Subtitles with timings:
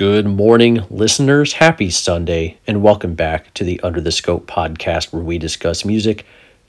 [0.00, 1.52] Good morning, listeners.
[1.52, 6.24] Happy Sunday, and welcome back to the Under the Scope podcast where we discuss music.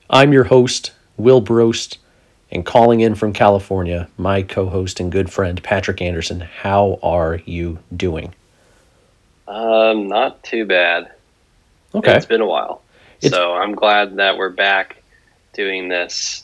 [0.09, 1.95] I'm your host, Will Brost,
[2.51, 6.41] and calling in from California, my co host and good friend, Patrick Anderson.
[6.41, 8.35] How are you doing?
[9.47, 11.09] Um, not too bad.
[11.95, 12.17] Okay.
[12.17, 12.81] It's been a while.
[13.21, 15.01] It's- so I'm glad that we're back
[15.53, 16.43] doing this.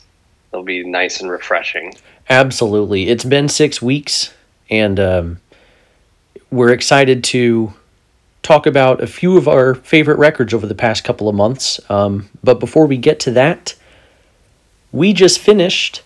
[0.54, 1.92] It'll be nice and refreshing.
[2.30, 3.10] Absolutely.
[3.10, 4.32] It's been six weeks,
[4.70, 5.40] and um,
[6.50, 7.72] we're excited to
[8.42, 11.80] talk about a few of our favorite records over the past couple of months.
[11.90, 13.74] Um, but before we get to that,
[14.92, 16.02] we just finished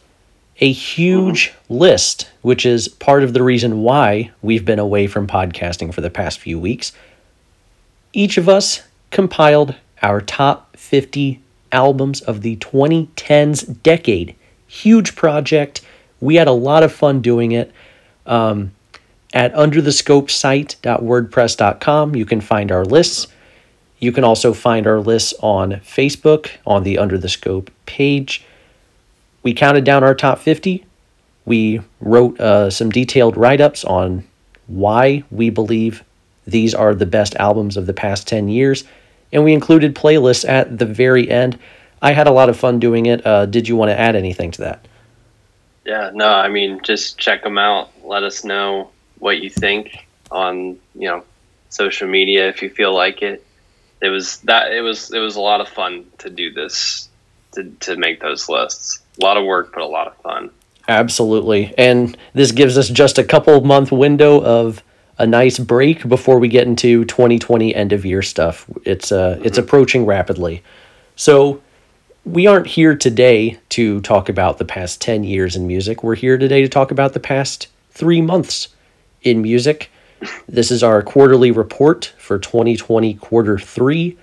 [0.61, 5.95] a huge list, which is part of the reason why we've been away from podcasting
[5.95, 6.93] for the past few weeks.
[8.13, 14.35] Each of us compiled our top 50 albums of the 2010s decade.
[14.67, 15.81] Huge project.
[16.21, 17.73] We had a lot of fun doing it.
[18.27, 18.73] Um,
[19.33, 23.27] at underthescopesite.wordpress.com, you can find our lists.
[23.99, 28.45] You can also find our lists on Facebook on the Under the Scope page.
[29.43, 30.85] We counted down our top 50.
[31.45, 34.25] We wrote uh, some detailed write ups on
[34.67, 36.03] why we believe
[36.47, 38.85] these are the best albums of the past 10 years.
[39.33, 41.59] And we included playlists at the very end.
[42.01, 43.25] I had a lot of fun doing it.
[43.25, 44.87] Uh, did you want to add anything to that?
[45.85, 47.91] Yeah, no, I mean, just check them out.
[48.05, 48.91] Let us know
[49.23, 51.23] what you think on, you know,
[51.69, 53.47] social media if you feel like it.
[54.01, 57.09] It was that it was it was a lot of fun to do this
[57.53, 58.99] to to make those lists.
[59.21, 60.51] A lot of work, but a lot of fun.
[60.89, 61.73] Absolutely.
[61.79, 64.83] And this gives us just a couple month window of
[65.19, 68.69] a nice break before we get into 2020 end of year stuff.
[68.85, 70.65] It's uh it's approaching rapidly.
[71.15, 71.63] So
[72.25, 76.03] we aren't here today to talk about the past 10 years in music.
[76.03, 78.69] We're here today to talk about the past 3 months
[79.23, 79.91] in music.
[80.49, 84.17] This is our quarterly report for 2020 quarter 3.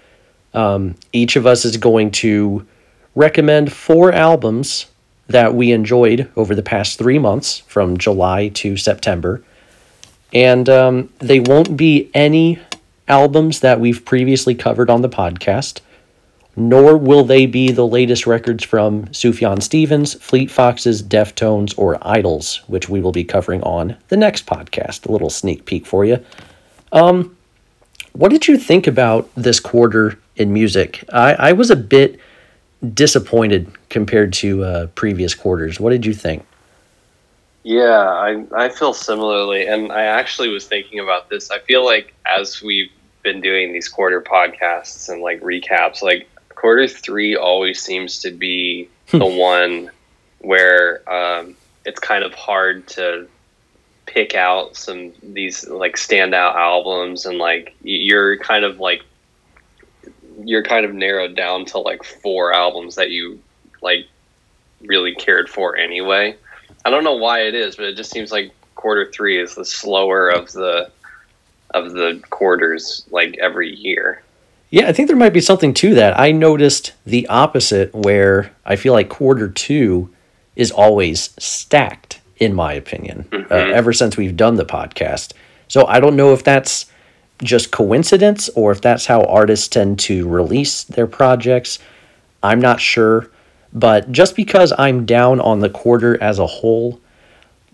[0.53, 2.66] Um, each of us is going to
[3.15, 4.88] recommend four albums
[5.27, 9.43] that we enjoyed over the past three months from July to September.
[10.33, 12.59] And um, they won't be any
[13.08, 15.82] albums that we've previously covered on the podcast,
[16.55, 22.58] nor will they be the latest records from Sufjan Stevens, Fleet Foxes, Deftones, or IDLES,
[22.67, 25.08] which we will be covering on the next podcast.
[25.08, 26.23] A little sneak peek for you.
[26.92, 27.36] Um,
[28.14, 31.04] what did you think about this quarter in music?
[31.14, 32.20] I, I was a bit
[32.93, 35.80] disappointed compared to uh, previous quarters.
[35.80, 36.45] What did you think?
[37.64, 41.52] Yeah, I I feel similarly, and I actually was thinking about this.
[41.52, 42.89] I feel like as we've
[43.21, 46.27] been doing these quarter podcasts and like recaps, like
[46.59, 49.89] quarter three always seems to be the one
[50.39, 51.55] where um,
[51.86, 53.27] it's kind of hard to
[54.05, 59.03] pick out some these like standout albums, and like you're kind of like
[60.43, 63.39] you're kind of narrowed down to like four albums that you
[63.81, 64.05] like
[64.81, 66.36] really cared for anyway.
[66.83, 69.64] I don't know why it is, but it just seems like quarter three is the
[69.64, 70.91] slower of the
[71.73, 74.23] of the quarters like every year.
[74.71, 76.19] Yeah, I think there might be something to that.
[76.19, 80.09] I noticed the opposite where I feel like quarter two
[80.55, 83.71] is always stacked, in my opinion, uh, Mhm.
[83.73, 85.31] ever since we've done the podcast.
[85.67, 86.85] So I don't know if that's
[87.41, 91.79] just coincidence or if that's how artists tend to release their projects.
[92.43, 93.29] I'm not sure.
[93.73, 96.99] But just because I'm down on the quarter as a whole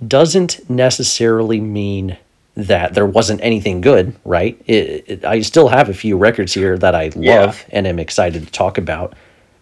[0.05, 2.17] doesn't necessarily mean
[2.55, 4.59] that there wasn't anything good, right?
[4.65, 7.53] It, it, I still have a few records here that I love Yeah.
[7.71, 9.13] and am excited to talk about.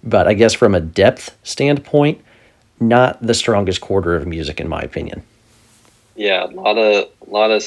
[0.03, 2.21] But I guess from a depth standpoint,
[2.79, 5.23] not the strongest quarter of music, in my opinion.
[6.15, 7.63] Yeah, a lot of a lot of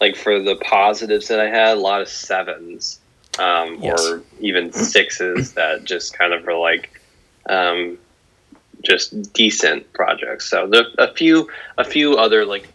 [0.00, 2.98] like for the positives that I had, a lot of sevens
[3.38, 4.04] um, Yes.
[4.04, 7.00] or even sixes that just kind of were like
[7.48, 7.98] um,
[8.82, 10.46] just decent projects.
[10.50, 11.48] So there a few
[11.78, 12.66] a few other like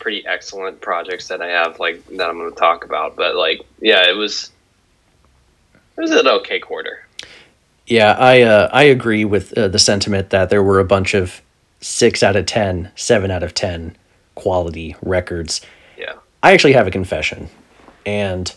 [0.00, 3.14] pretty excellent projects that I have like that I'm going to talk about.
[3.16, 4.50] But like yeah, it was
[5.96, 7.06] it was an okay quarter.
[7.86, 11.42] Yeah, I uh, I agree with uh, the sentiment that there were a bunch of
[11.80, 13.96] six out of 10, 7 out of 10
[14.34, 15.60] quality records.
[15.98, 16.14] Yeah.
[16.42, 17.48] I actually have a confession.
[18.04, 18.54] And,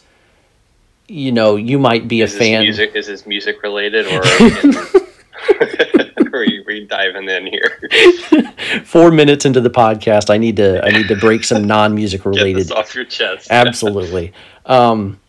[1.07, 2.63] you know, you might be Is a fan.
[2.63, 4.23] music is this music related or
[5.49, 8.51] we, getting- are we, we diving in here?
[8.85, 12.25] Four minutes into the podcast, I need to I need to break some non music
[12.25, 13.47] related off your chest.
[13.51, 14.33] Absolutely.
[14.65, 15.19] Um,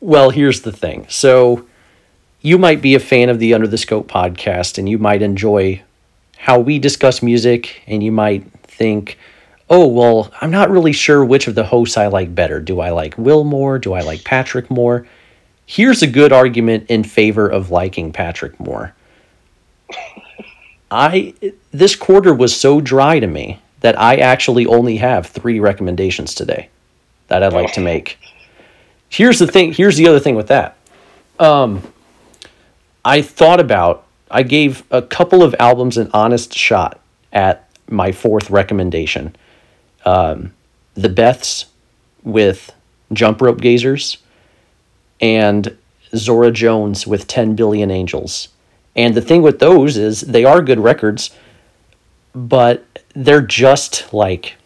[0.00, 1.06] well, here's the thing.
[1.08, 1.66] So,
[2.40, 5.82] you might be a fan of the Under the Scope podcast and you might enjoy
[6.36, 9.18] how we discuss music and you might think,
[9.68, 12.60] oh, well, I'm not really sure which of the hosts I like better.
[12.60, 13.78] Do I like Will more?
[13.80, 15.04] Do I like Patrick more?
[15.70, 18.94] Here's a good argument in favor of liking Patrick more.
[20.90, 21.34] I
[21.72, 26.70] this quarter was so dry to me that I actually only have 3 recommendations today
[27.26, 28.18] that I'd like to make.
[29.10, 30.78] Here's the thing, here's the other thing with that.
[31.38, 31.82] Um
[33.04, 36.98] I thought about I gave a couple of albums an honest shot
[37.30, 39.36] at my fourth recommendation.
[40.06, 40.54] Um,
[40.94, 41.66] the Beths
[42.22, 42.72] with
[43.12, 44.16] Jump Rope Gazers
[45.20, 45.76] and
[46.14, 48.48] Zora Jones with 10 Billion Angels.
[48.96, 51.30] And the thing with those is they are good records,
[52.34, 52.84] but
[53.14, 54.56] they're just like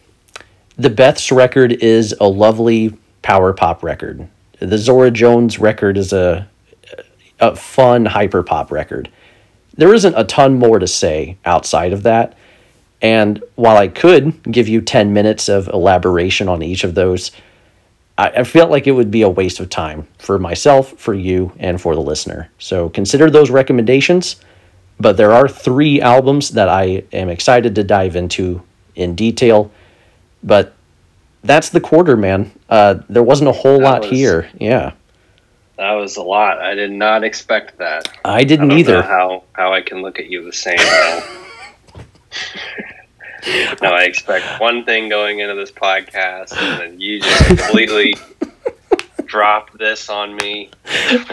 [0.77, 4.27] the Beth's record is a lovely power pop record.
[4.59, 6.47] The Zora Jones record is a
[7.39, 9.09] a fun hyper pop record.
[9.75, 12.37] There isn't a ton more to say outside of that.
[13.01, 17.31] And while I could give you 10 minutes of elaboration on each of those,
[18.17, 21.51] I, I felt like it would be a waste of time for myself, for you,
[21.59, 22.49] and for the listener.
[22.59, 24.37] So consider those recommendations.
[24.99, 28.61] But there are three albums that I am excited to dive into
[28.95, 29.71] in detail.
[30.43, 30.73] But
[31.43, 32.51] that's the quarter, man.
[32.69, 34.49] Uh, there wasn't a whole That lot was- here.
[34.59, 34.93] Yeah.
[35.77, 36.59] That was a lot.
[36.61, 38.07] I did not expect that.
[38.23, 38.93] I didn't I don't either.
[38.97, 40.77] know how how I can look at you the same.
[43.47, 43.73] Now.
[43.81, 48.15] no, I expect one thing going into this podcast, and then you just completely
[49.25, 50.69] drop this on me.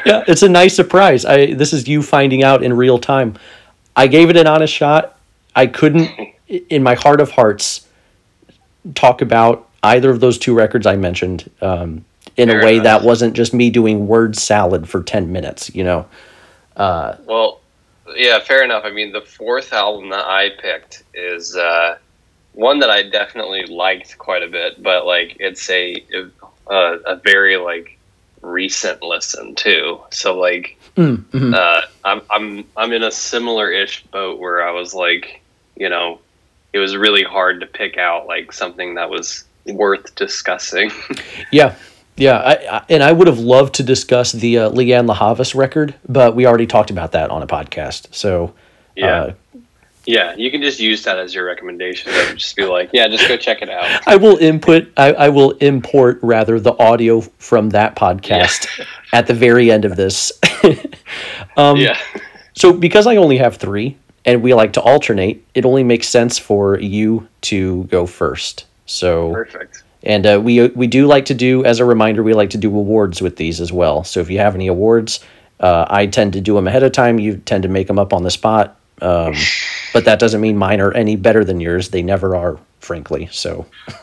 [0.07, 1.25] yeah, it's a nice surprise.
[1.25, 3.39] I this is you finding out in real time.
[3.97, 5.19] I gave it an honest shot.
[5.55, 6.11] I couldn't,
[6.49, 7.87] in my heart of hearts,
[8.95, 12.05] talk about either of those two records I mentioned um,
[12.37, 12.85] in Fair a way enough.
[12.85, 15.75] that wasn't just me doing word salad for ten minutes.
[15.75, 16.07] You know,
[16.77, 17.60] Well,
[18.17, 18.85] yeah, fair enough.
[18.85, 21.99] I mean, the fourth album that I picked is uh,
[22.53, 26.05] one that I definitely liked quite a bit, but like it's a
[26.69, 26.75] a,
[27.07, 27.99] a very like
[28.43, 30.01] recent listen too.
[30.11, 31.55] So like Mm, mhm.
[31.55, 35.41] uh, I'm I'm I'm in a similar ish boat where I was like,
[35.77, 36.21] you know,
[36.73, 40.91] it was really hard to pick out like something that was worth discussing.
[41.53, 41.75] yeah,
[42.21, 42.39] yeah.
[42.39, 45.95] I, I, and I would have loved to discuss the uh, Lianne La Havas record,
[46.09, 48.15] but we already talked about that on a podcast.
[48.15, 48.55] So
[48.97, 49.23] yeah.
[49.23, 49.33] uh,
[50.07, 52.13] yeah, you can just use that as your recommendation.
[52.37, 54.03] Just be like, yeah, just go check it out.
[54.07, 54.91] I will input.
[54.97, 58.67] I, I will import rather the audio from that podcast
[59.13, 60.33] at the very end of this.
[61.57, 61.99] um, yeah.
[62.55, 66.39] So because I only have three, and we like to alternate, it only makes sense
[66.39, 68.67] for you to go first.
[68.87, 69.83] So Perfect.
[70.03, 72.69] And uh, we we do like to do as a reminder, we like to do
[72.69, 74.05] awards with these as well.
[74.05, 75.21] So if you have any awards,
[75.61, 77.19] uh, I tend to do them ahead of time.
[77.19, 78.77] You tend to make them up on the spot.
[79.03, 79.35] Um,
[79.93, 81.89] but that doesn't mean mine are any better than yours.
[81.89, 83.29] They never are, frankly.
[83.33, 83.67] So.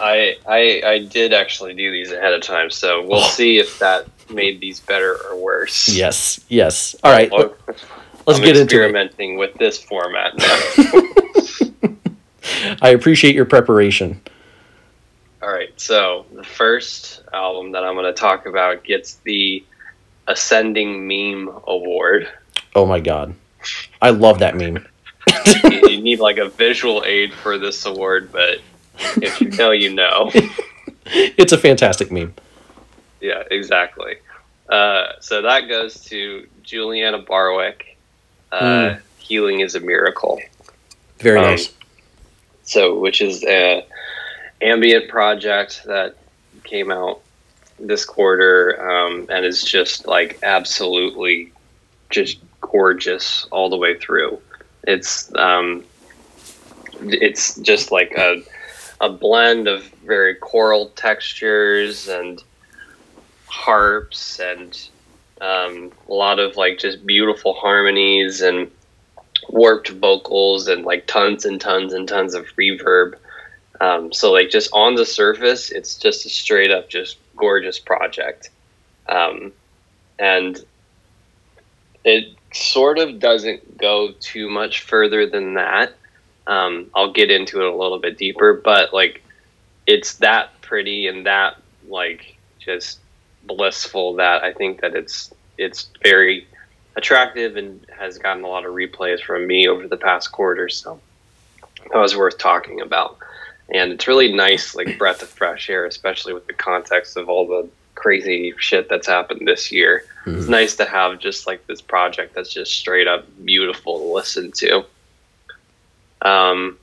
[0.00, 4.06] I, I I did actually do these ahead of time, so we'll see if that
[4.30, 5.88] made these better or worse.
[5.88, 6.94] Yes, yes.
[7.02, 10.60] All right, let's I'm get into experimenting with this format now.
[12.82, 14.20] I appreciate your preparation.
[15.46, 19.64] All right, so the first album that I'm going to talk about gets the
[20.26, 22.28] Ascending Meme Award.
[22.74, 23.32] Oh my god,
[24.02, 24.84] I love that meme.
[25.70, 28.58] you, need like a visual aid for this award, but
[29.22, 30.32] if you know, you know.
[31.08, 32.34] It's a fantastic meme.
[33.20, 34.16] Yeah, exactly.
[34.68, 37.96] Uh, so that goes to Juliana Barwick.
[38.50, 40.40] Uh, Healing is a miracle.
[41.20, 41.72] Very Um, nice.
[42.64, 43.86] So, which is a
[44.60, 46.16] ambient project that
[46.64, 47.20] came out
[47.78, 51.52] this quarter um, and is just like absolutely
[52.10, 54.40] just gorgeous all the way through.
[54.84, 55.84] It's um,
[57.00, 58.42] it's just like a
[59.00, 62.42] a blend of very choral textures and
[63.46, 64.88] harps and
[65.40, 68.70] um, a lot of like just beautiful harmonies and
[69.48, 73.14] warped vocals and like tons and tons and tons of reverb.
[73.80, 78.50] Um, so like just on the surface, it's just a straight up just gorgeous project,
[79.08, 79.52] um,
[80.18, 80.64] and
[82.04, 85.94] it sort of doesn't go too much further than that.
[86.46, 89.22] Um, I'll get into it a little bit deeper, but like
[89.86, 91.56] it's that pretty and that
[91.88, 93.00] like just
[93.44, 96.46] blissful that I think that it's it's very
[96.96, 100.68] attractive and has gotten a lot of replays from me over the past quarter.
[100.68, 101.00] So
[101.92, 103.18] that was worth talking about.
[103.72, 107.46] And it's really nice, like breath of fresh air, especially with the context of all
[107.46, 110.04] the crazy shit that's happened this year.
[110.26, 110.48] It's Mhm.
[110.50, 114.84] nice to have just like this project that's just straight up beautiful to listen to.
[116.22, 116.78] Um,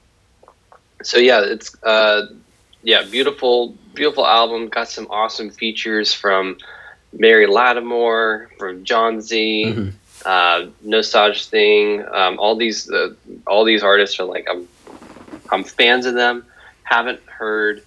[1.04, 2.28] so yeah, it's uh,
[2.84, 4.68] yeah, beautiful, beautiful album.
[4.70, 6.58] Got some awesome features from
[7.13, 9.90] Mary Lattimore, from Jónsi, mm-hmm.
[10.25, 12.06] uh, Nosaj Thing.
[12.13, 13.13] Um, all these, uh,
[13.48, 14.68] all these artists are like I'm,
[15.52, 16.46] I'm fans of them.
[16.84, 17.84] Haven't heard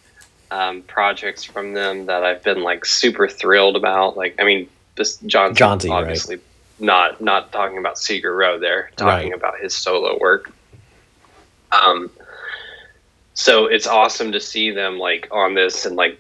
[0.51, 4.17] um, projects from them that I've been like super thrilled about.
[4.17, 6.45] Like, I mean, this John Jónsi, obviously right.
[6.81, 9.39] not not talking about Sigur Rós there, talking right.
[9.39, 10.53] about his solo work.
[11.73, 12.11] Um,
[13.35, 16.19] so it's awesome to see them like on this and like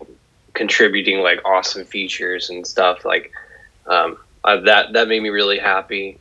[0.52, 3.32] contributing like awesome features and stuff like
[3.86, 6.18] um, uh, that that made me really happy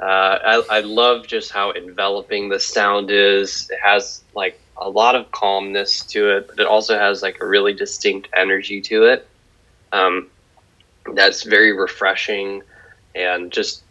[0.00, 0.04] uh,
[0.44, 5.30] I, I love just how enveloping the sound is it has like a lot of
[5.30, 9.28] calmness to it but it also has like a really distinct energy to it.
[9.92, 10.28] Um,
[11.14, 12.62] that's very refreshing
[13.14, 13.82] and just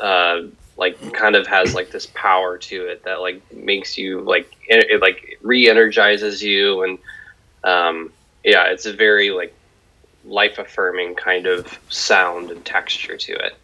[0.00, 0.42] uh,
[0.76, 5.00] like kind of has like this power to it that like makes you like it,
[5.00, 6.98] like re-energizes you and
[7.64, 8.12] um,
[8.44, 9.54] yeah it's a very like
[10.24, 13.56] life affirming kind of sound and texture to it.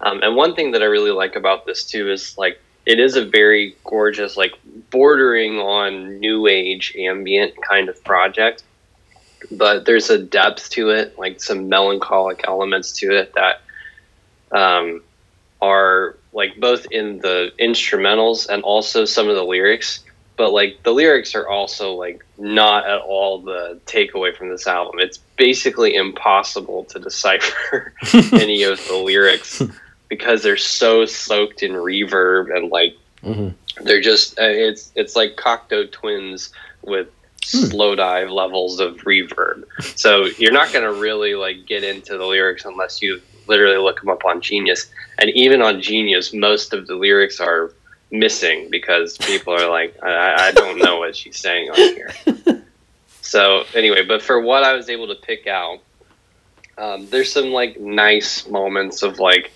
[0.00, 3.16] Um, and one thing that i really like about this too is like it is
[3.16, 4.52] a very gorgeous like
[4.90, 8.62] bordering on new age ambient kind of project
[9.50, 13.60] but there's a depth to it like some melancholic elements to it that
[14.56, 15.02] um,
[15.60, 20.04] are like both in the instrumentals and also some of the lyrics
[20.36, 25.00] but like the lyrics are also like not at all the takeaway from this album.
[25.00, 27.94] It's basically impossible to decipher
[28.32, 29.62] any of the lyrics
[30.08, 33.48] because they're so soaked in reverb and like mm-hmm.
[33.84, 36.50] they're just uh, it's it's like cocteau twins
[36.82, 37.08] with
[37.42, 42.64] Slowdive levels of reverb so you're not going to really like get into the lyrics
[42.64, 44.86] unless you literally look them up on Genius,
[45.18, 47.72] and even on Genius, most of the lyrics are
[48.10, 52.14] missing because people are like, I, I don't know what she's saying on here.
[53.20, 55.80] so anyway, but for what I was able to pick out,
[56.78, 59.52] um, there's some like nice moments of like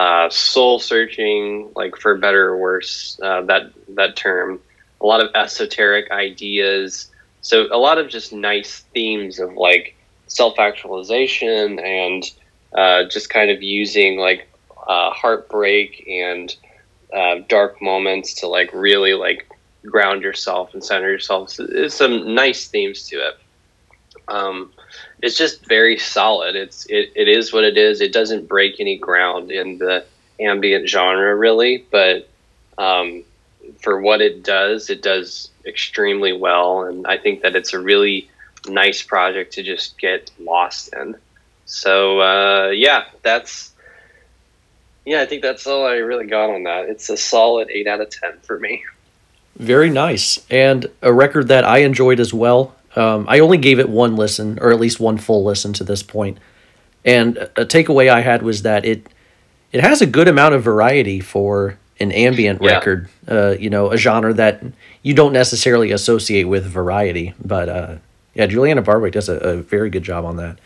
[0.00, 4.58] uh, soul searching, like for better or worse, uh, that that term.
[5.02, 7.10] A lot of esoteric ideas.
[7.42, 9.94] So a lot of just nice themes of like
[10.26, 12.24] self actualization and
[12.74, 14.48] uh, just kind of using like
[14.88, 16.54] uh, heartbreak and
[17.12, 19.46] uh, dark moments to like really like
[19.84, 21.50] ground yourself and center yourself.
[21.50, 23.38] So some nice themes to it.
[24.30, 24.72] Um,
[25.22, 26.56] it's just very solid.
[26.56, 28.00] It's it, it is what it is.
[28.00, 30.04] It doesn't break any ground in the
[30.38, 32.28] ambient genre really, but
[32.78, 33.24] um,
[33.82, 36.84] for what it does, it does extremely well.
[36.84, 38.30] And I think that it's a really
[38.68, 41.16] nice project to just get lost in.
[41.66, 43.72] So uh, yeah, that's
[45.04, 45.20] yeah.
[45.20, 46.88] I think that's all I really got on that.
[46.88, 48.82] It's a solid eight out of ten for me.
[49.56, 52.74] Very nice, and a record that I enjoyed as well.
[52.96, 56.02] Um, I only gave it one listen, or at least one full listen to this
[56.02, 56.38] point,
[57.04, 59.08] and a takeaway I had was that it
[59.72, 62.72] it has a good amount of variety for an ambient yeah.
[62.72, 63.08] record.
[63.28, 64.62] Uh, you know, a genre that
[65.02, 67.96] you don't necessarily associate with variety, but uh,
[68.34, 70.58] yeah, Juliana Barwick does a, a very good job on that.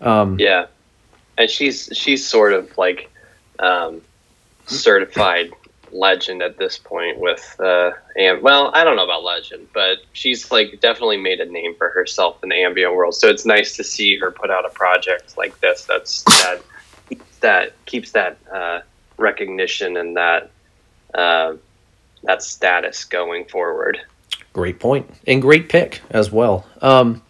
[0.00, 0.66] Um, yeah,
[1.38, 3.10] and she's she's sort of like
[3.60, 4.02] um,
[4.66, 5.52] certified
[5.92, 10.50] legend at this point with uh, and well, I don't know about legend, but she's
[10.50, 13.14] like definitely made a name for herself in the ambient world.
[13.14, 16.62] So it's nice to see her put out a project like this that's that
[17.40, 18.80] that keeps that uh,
[19.18, 20.50] recognition and that
[21.14, 21.54] uh,
[22.22, 23.98] that status going forward.
[24.52, 26.66] Great point and great pick as well.
[26.80, 27.22] Um,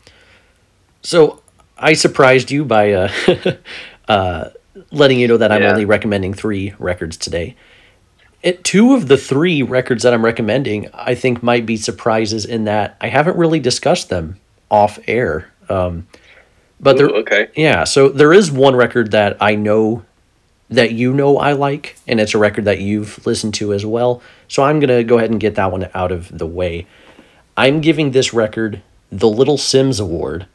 [1.02, 1.42] so
[1.76, 3.12] I surprised you by uh,
[4.08, 4.50] uh,
[4.90, 5.70] letting you know that I'm yeah.
[5.70, 7.56] only recommending three records today.
[8.42, 12.64] It, two of the three records that I'm recommending, I think, might be surprises in
[12.64, 15.50] that I haven't really discussed them off air.
[15.68, 16.08] Um,
[16.80, 17.84] but there, okay, yeah.
[17.84, 20.04] So there is one record that I know
[20.70, 24.22] that you know I like, and it's a record that you've listened to as well.
[24.48, 26.86] So I'm gonna go ahead and get that one out of the way.
[27.56, 30.46] I'm giving this record the Little Simz Award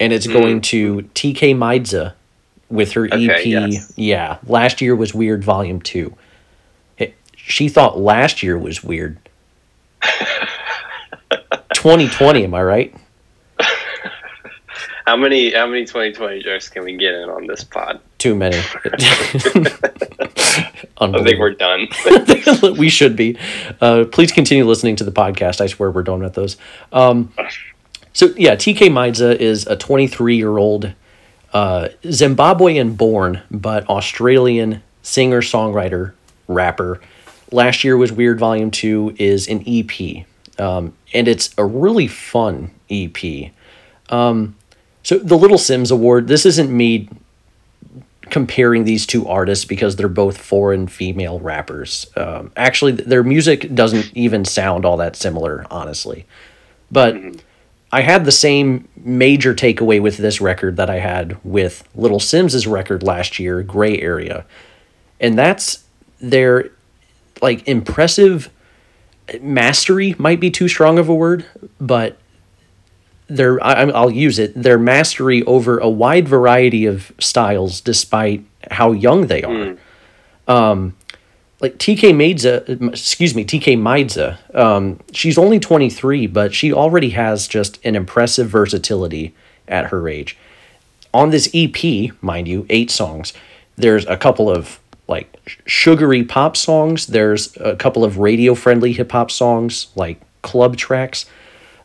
[0.00, 0.32] and it's mm.
[0.32, 2.14] going to Tkay Maidza
[2.68, 3.46] with her okay, EP.
[3.46, 3.92] Yes.
[3.96, 6.16] Yeah, last year was Weird Volume Two.
[7.48, 9.18] She thought last year was weird.
[11.72, 12.94] 2020, am I right?
[15.06, 17.98] How many how many 2020 jokes can we get in on this pod?
[18.18, 18.58] Too many.
[20.98, 21.88] I think we're done.
[22.76, 23.38] we should be.
[23.80, 25.62] Uh, please continue listening to the podcast.
[25.62, 26.58] I swear we're done with those.
[26.92, 27.32] Um,
[28.12, 30.92] so yeah, Tkay Maidza is a 23 year old
[31.54, 36.12] uh, Zimbabwean born but Australian singer songwriter
[36.48, 37.00] rapper.
[37.50, 40.26] Last year was Weird Volume Two is an EP.
[40.58, 43.52] um, and it's a really fun EP.
[44.10, 44.56] Um,
[45.02, 46.28] so the Little Simz Award.
[46.28, 47.08] This isn't me
[48.22, 52.06] comparing these two artists because they're both foreign female rappers.
[52.16, 56.26] Um, actually, their music doesn't even sound all that similar, honestly.
[56.90, 57.16] But
[57.90, 62.66] I had the same major takeaway with this record that I had with Little Simz's
[62.66, 64.44] record last year, Gray Area.
[65.20, 65.84] And that's
[66.20, 66.70] their
[67.42, 68.50] like impressive
[69.40, 71.44] mastery might be too strong of a word,
[71.80, 72.18] but
[73.28, 78.92] their I, I'll use it their mastery over a wide variety of styles, despite how
[78.92, 79.76] young they are.
[80.46, 80.96] Um,
[81.60, 84.38] like Tkay Maidza, excuse me, Tkay Maidza.
[84.54, 89.34] Um, she's only twenty three, but she already has just an impressive versatility
[89.66, 90.36] at her age.
[91.12, 93.32] On this EP, mind you, eight songs.
[93.76, 95.34] There's a couple of like
[95.66, 97.06] sugary pop songs.
[97.06, 101.26] There's a couple of radio friendly hip hop songs like club tracks.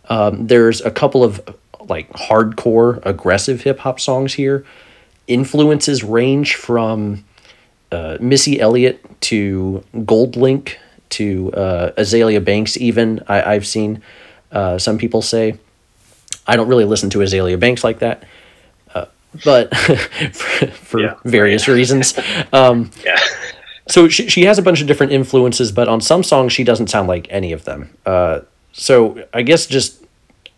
[0.09, 1.41] Um, there's a couple of
[1.89, 4.65] like hardcore aggressive hip hop songs here.
[5.27, 7.23] Influences range from
[7.91, 10.75] uh, Missy Elliott to Goldlink
[11.11, 12.75] to uh, Azealia Banks.
[12.77, 14.01] Even I, I've seen
[14.51, 15.57] uh, some people say.
[16.45, 18.23] I don't really listen to Azealia Banks like that,
[19.43, 19.75] but
[20.33, 21.15] for, for Yeah.
[21.25, 22.13] various reasons.
[22.53, 23.19] Um, Yeah.
[23.87, 26.87] so she, she has a bunch of different influences, but on some songs she doesn't
[26.87, 27.89] sound like any of them.
[28.05, 30.03] Uh, so I guess just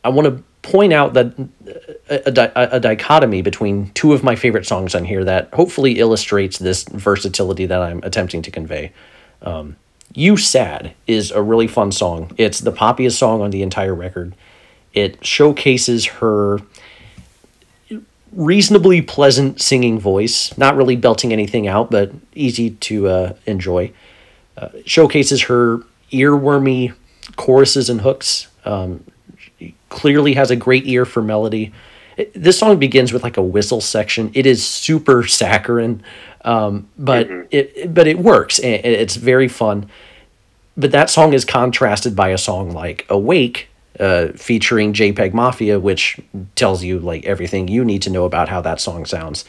[0.03, 1.33] I want to point out that
[2.09, 6.57] a, a, a dichotomy between two of my favorite songs on here that hopefully illustrates
[6.57, 8.91] this versatility that I'm attempting to convey.
[9.41, 9.75] Um,
[10.13, 12.31] you Sad is a really fun song.
[12.37, 14.33] It's the poppiest song on the entire record.
[14.93, 16.59] It showcases her
[18.31, 23.91] reasonably pleasant singing voice, not really belting anything out, but easy to uh, enjoy.
[24.57, 25.79] Uh, showcases her
[26.11, 26.93] earwormy
[27.35, 28.47] choruses and hooks.
[28.65, 29.03] Um,
[29.57, 31.73] she clearly has a great ear for melody.
[32.17, 34.31] It- this song begins with like a whistle section.
[34.33, 36.01] It is super saccharine,
[36.43, 38.59] um, but it but it works.
[38.59, 39.89] it- it's very fun.
[40.77, 43.67] But that song is contrasted by a song like "Awake,"
[43.99, 46.19] uh, featuring JPEGMAFIA, which
[46.55, 49.45] tells you like everything you need to know about how that song sounds.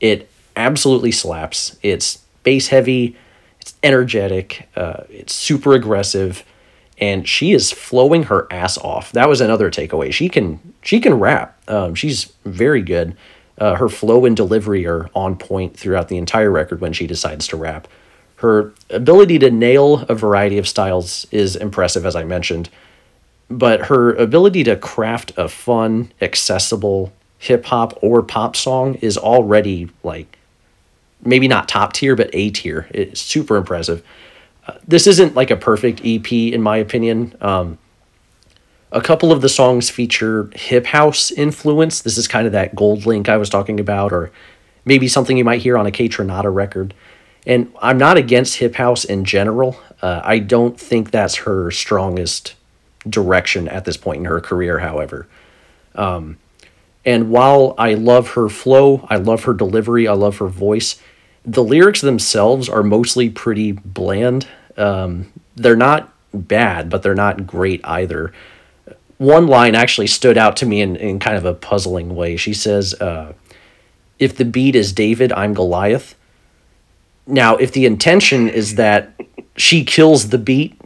[0.00, 1.76] It absolutely slaps.
[1.82, 3.16] It's bass heavy,
[3.60, 6.44] it's energetic, uh, it's super aggressive,
[6.98, 9.12] and she is flowing her ass off.
[9.12, 10.12] That was another takeaway.
[10.12, 11.58] She can she can rap.
[11.68, 13.16] Um, she's very good.
[13.56, 17.46] Uh, her flow and delivery are on point throughout the entire record when she decides
[17.48, 17.88] to rap.
[18.36, 22.70] Her ability to nail a variety of styles is impressive, as I mentioned
[23.50, 29.88] but her ability to craft a fun, accessible hip hop or pop song is already
[30.02, 30.38] like
[31.24, 32.88] maybe not top tier, but A tier.
[32.90, 34.04] It's super impressive.
[34.66, 37.34] Uh, this isn't like a perfect EP in my opinion.
[37.40, 37.78] Um,
[38.90, 42.00] a couple of the songs feature hip house influence.
[42.00, 44.30] This is kind of that GoldLink I was talking about, or
[44.84, 46.94] maybe something you might hear on a Kaytranada record.
[47.46, 49.78] And I'm not against hip house in general.
[50.00, 52.54] Uh, I don't think that's her strongest
[53.08, 55.26] direction at this point in her career, however.
[55.94, 56.38] Um,
[57.04, 61.00] and while I love her flow, I love her delivery, I love her voice,
[61.44, 64.46] the lyrics themselves are mostly pretty bland.
[64.76, 68.32] Um, they're not bad, but they're not great either.
[69.16, 72.36] One line actually stood out to me in, in kind of a puzzling way.
[72.36, 73.32] She says, uh,
[74.18, 76.14] If the beat is David, I'm Goliath.
[77.26, 79.12] Now, if the intention is that
[79.56, 80.77] she kills the beat,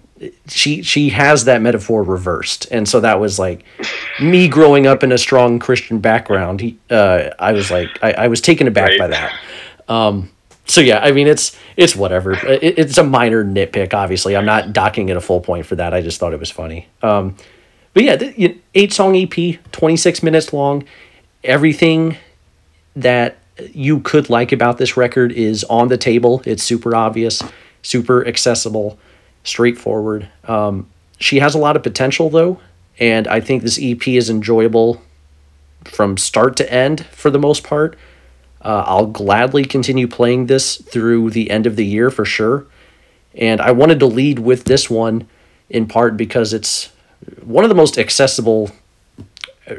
[0.49, 3.65] she she has that metaphor reversed, and so that was like
[4.21, 6.61] me growing up in a strong Christian background.
[6.61, 8.99] He, uh, I was like, I, I was taken aback Right.
[8.99, 9.33] by that.
[9.89, 10.31] Um,
[10.67, 12.33] so yeah, I mean, it's it's whatever.
[12.33, 13.95] It, it's a minor nitpick.
[13.95, 15.93] Obviously, I'm not docking it a full point for that.
[15.93, 16.89] I just thought it was funny.
[17.03, 17.37] Um,
[17.95, 20.85] but yeah, the, eight song EP, 26 minutes long.
[21.45, 22.17] Everything
[22.97, 23.39] that
[23.73, 26.41] you could like about this record is on the table.
[26.47, 27.43] It's super obvious,
[27.83, 28.99] super accessible,
[29.45, 30.29] straightforward.
[30.45, 32.61] Um, she has a lot of potential though,
[32.99, 35.03] and I think this EP is enjoyable
[35.85, 37.97] from start to end for the most part.
[38.65, 42.67] Uh, I'll gladly continue playing this through the end of the year for sure.
[43.35, 45.27] And I wanted to lead with this one
[45.69, 46.93] in part because it's
[47.43, 48.71] one of the most accessible
[49.69, 49.75] uh,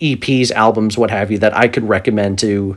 [0.00, 2.76] EPs, albums, what have you, that I could recommend to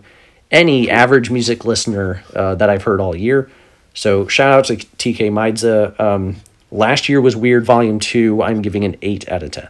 [0.52, 3.50] any average music listener uh, that I've heard all year.
[3.94, 6.00] So shout out to Tkay Maidza.
[6.00, 6.38] Um,
[6.72, 8.42] last year was Weird Volume 2.
[8.42, 9.68] I'm giving an 8 out of 10.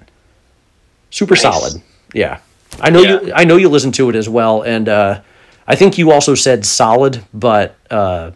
[1.09, 1.41] Super Nice.
[1.41, 1.81] solid.
[2.13, 2.39] Yeah.
[2.79, 3.33] I know you Yeah.
[3.35, 5.21] I know you listened to it as well and uh,
[5.67, 8.31] I think you also said solid, but uh,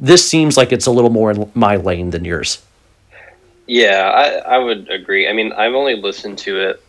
[0.00, 2.62] this seems like it's a little more in my lane than yours.
[3.66, 5.28] Yeah, I, I would agree.
[5.28, 6.82] I mean, I've only listened to it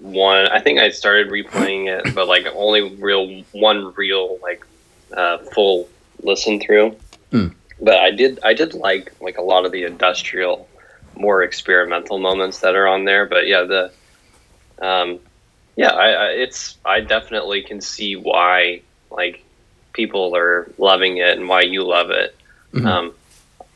[0.00, 0.48] one.
[0.48, 4.66] I think I started replaying it, but like only real one real like
[5.16, 5.88] uh, full
[6.22, 6.96] listen through.
[7.30, 7.48] Hmm.
[7.84, 10.66] But I did I did like like a lot of the industrial,
[11.16, 13.26] more experimental moments that are on there.
[13.26, 13.92] But yeah, the
[14.80, 15.20] um,
[15.76, 19.44] yeah, I, I it's I definitely can see why like
[19.92, 22.34] people are loving it and why you love it.
[22.72, 22.86] Mhm.
[22.86, 23.14] Um,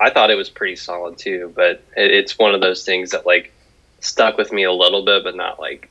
[0.00, 3.26] I thought it was pretty solid too, but it, it's one of those things that
[3.26, 3.52] like
[4.00, 5.90] stuck with me a little bit, but not like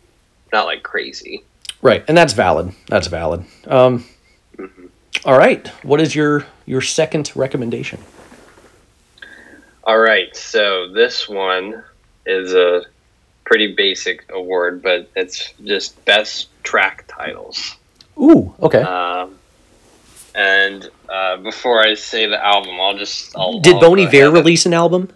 [0.51, 1.43] not like crazy.
[1.83, 2.73] Right, and that's valid.
[2.87, 3.45] That's valid.
[3.67, 4.05] Um,
[5.25, 7.99] all right, what is your your second recommendation?
[9.83, 11.83] All right, so this one
[12.25, 12.83] is a
[13.45, 17.75] pretty basic award, but it's just best track titles.
[18.17, 18.81] Ooh, okay.
[18.81, 19.37] Um,
[20.35, 24.65] and uh, before I say the album, I'll just I'll, Did I'll Bon Iver release
[24.65, 25.09] an album?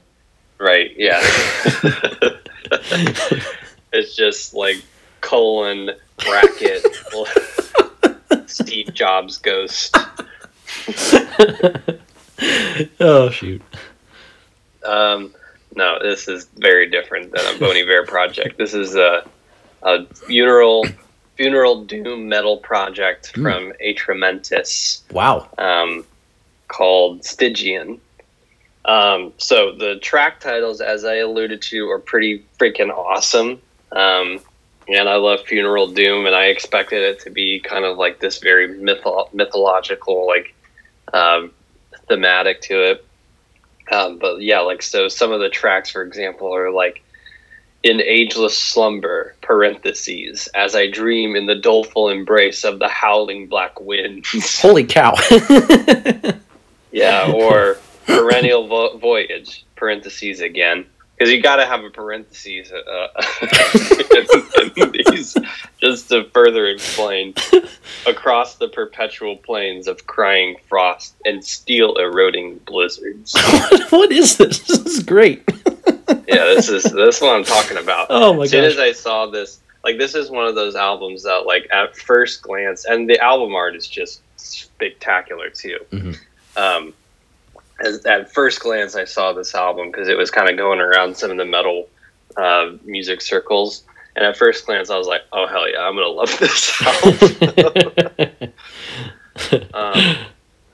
[0.57, 0.93] Right.
[0.95, 1.19] Yeah.
[3.93, 4.81] it's just like
[5.19, 6.85] colon bracket
[8.47, 9.95] Steve Jobs ghost.
[12.99, 13.61] Oh shoot.
[14.83, 15.33] Um,
[15.75, 18.57] no, this is very different than a Bon Iver project.
[18.57, 19.23] This is a,
[19.83, 20.85] a funeral
[21.37, 23.43] funeral doom metal project Hmm.
[23.43, 25.01] from Atramentus.
[25.11, 25.47] Wow.
[25.59, 26.03] um,
[26.67, 28.01] called Stygian.
[28.85, 33.61] Um, so the track titles, as I alluded to, are pretty freaking awesome.
[33.91, 34.39] Um,
[34.91, 38.39] and I love Funeral Doom, and I expected it to be kind of like this
[38.39, 40.53] very mytho- mythological, like
[41.13, 41.51] um,
[42.07, 43.05] thematic to it.
[43.91, 47.03] Um, but yeah, like so, some of the tracks, for example, are like
[47.83, 53.81] in ageless slumber parentheses as I dream in the doleful embrace of the howling black
[53.81, 54.59] winds.
[54.61, 55.15] Holy cow.
[56.91, 60.85] Yeah, or perennial vo- voyage parentheses again
[61.21, 63.07] because you got to have a parentheses uh,
[64.91, 65.37] these
[65.79, 67.35] just to further explain
[68.07, 73.35] across the perpetual plains of crying frost and steel eroding blizzards.
[73.91, 74.61] what is this?
[74.61, 75.43] This is great.
[76.27, 78.07] Yeah, this is this is what I'm talking about.
[78.09, 78.71] Oh my god as soon gosh.
[78.73, 82.41] as I saw this, like this is one of those albums that, like, at first
[82.41, 85.77] glance, and the album art is just spectacular too.
[85.91, 86.17] Mhm.
[86.57, 86.95] Um,
[87.83, 91.17] as, at first glance, I saw this album because it was kind of going around
[91.17, 91.89] some of the metal
[92.37, 93.83] uh, music circles,
[94.15, 98.53] and at first glance, I was like, "Oh hell yeah, I'm gonna love this album."
[99.73, 100.15] um,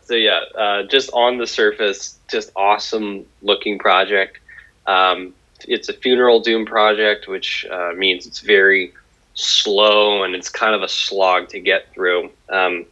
[0.03, 4.39] so yeah, uh, just on the surface, just awesome looking project.
[4.85, 5.33] Um,
[5.67, 8.93] it's a funeral doom project, which uh, means it's very
[9.33, 12.29] slow and it's kind of a slog to get through.
[12.49, 12.85] Um,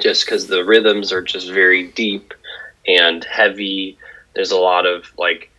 [0.00, 2.34] just because the rhythms are just very deep
[2.86, 3.98] and heavy.
[4.34, 5.50] There's a lot of like,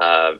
[0.00, 0.36] uh,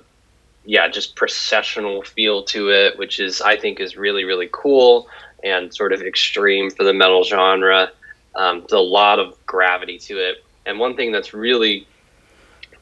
[0.65, 5.09] yeah, just processional feel to it, which is I think is really really cool
[5.43, 7.91] and sort of extreme for the metal genre.
[8.35, 11.87] Um, there's a lot of gravity to it, and one thing that's really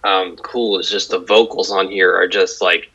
[0.04, 2.90] um, cool is just the vocals on here are just like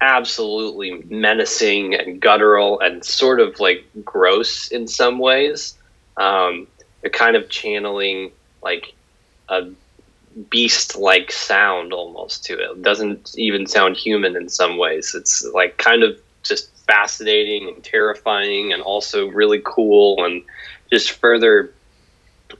[0.00, 5.76] absolutely menacing and guttural and sort of like gross in some ways.
[6.16, 6.66] Um,
[7.00, 8.94] they're kind of channeling like
[9.50, 9.68] a
[10.48, 12.70] beast like sound almost to it.
[12.70, 15.14] It doesn't even sound human in some ways.
[15.14, 20.42] It's like kind of just fascinating and terrifying and also really cool and
[20.90, 21.72] just further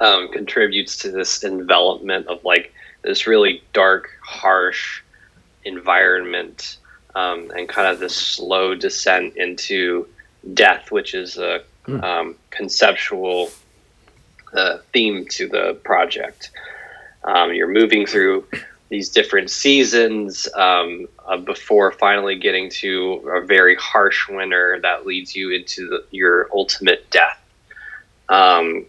[0.01, 2.73] um, contributes to this envelopment of like
[3.03, 5.03] this really dark, harsh
[5.65, 6.77] environment
[7.15, 10.07] um, and kind of this slow descent into
[10.55, 12.05] death, which is a Hmm.
[12.05, 13.51] um, conceptual
[14.53, 16.51] uh, theme to the project.
[17.25, 18.47] Um, you're moving through
[18.89, 25.35] these different seasons um, uh, before finally getting to a very harsh winter that leads
[25.35, 27.41] you into the, your ultimate death.
[28.29, 28.87] Um,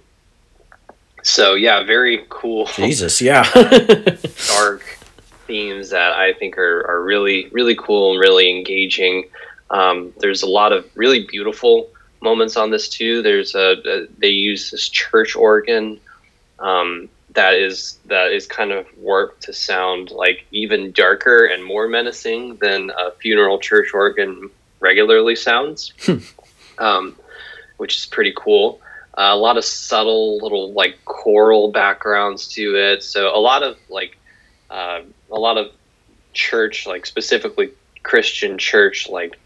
[1.24, 3.44] so yeah, very cool Jesus, yeah.
[4.48, 4.98] dark
[5.46, 9.30] themes that I think are, are really, really cool and really engaging.
[9.70, 11.90] Um, there's a lot of really beautiful
[12.22, 13.22] moments on this too.
[13.22, 16.00] There's a, a they use this church organ
[16.60, 21.88] um, that is that is kind of warped to sound like even darker and more
[21.88, 25.94] menacing than a funeral church organ regularly sounds,
[26.78, 27.16] um,
[27.78, 28.82] which is pretty cool.
[29.18, 33.04] Uh, a lot of subtle little like choral backgrounds to it.
[33.04, 34.18] So a lot of like
[34.70, 35.72] uh, a lot of
[36.34, 37.72] church, like specifically
[38.04, 39.40] Christian church, like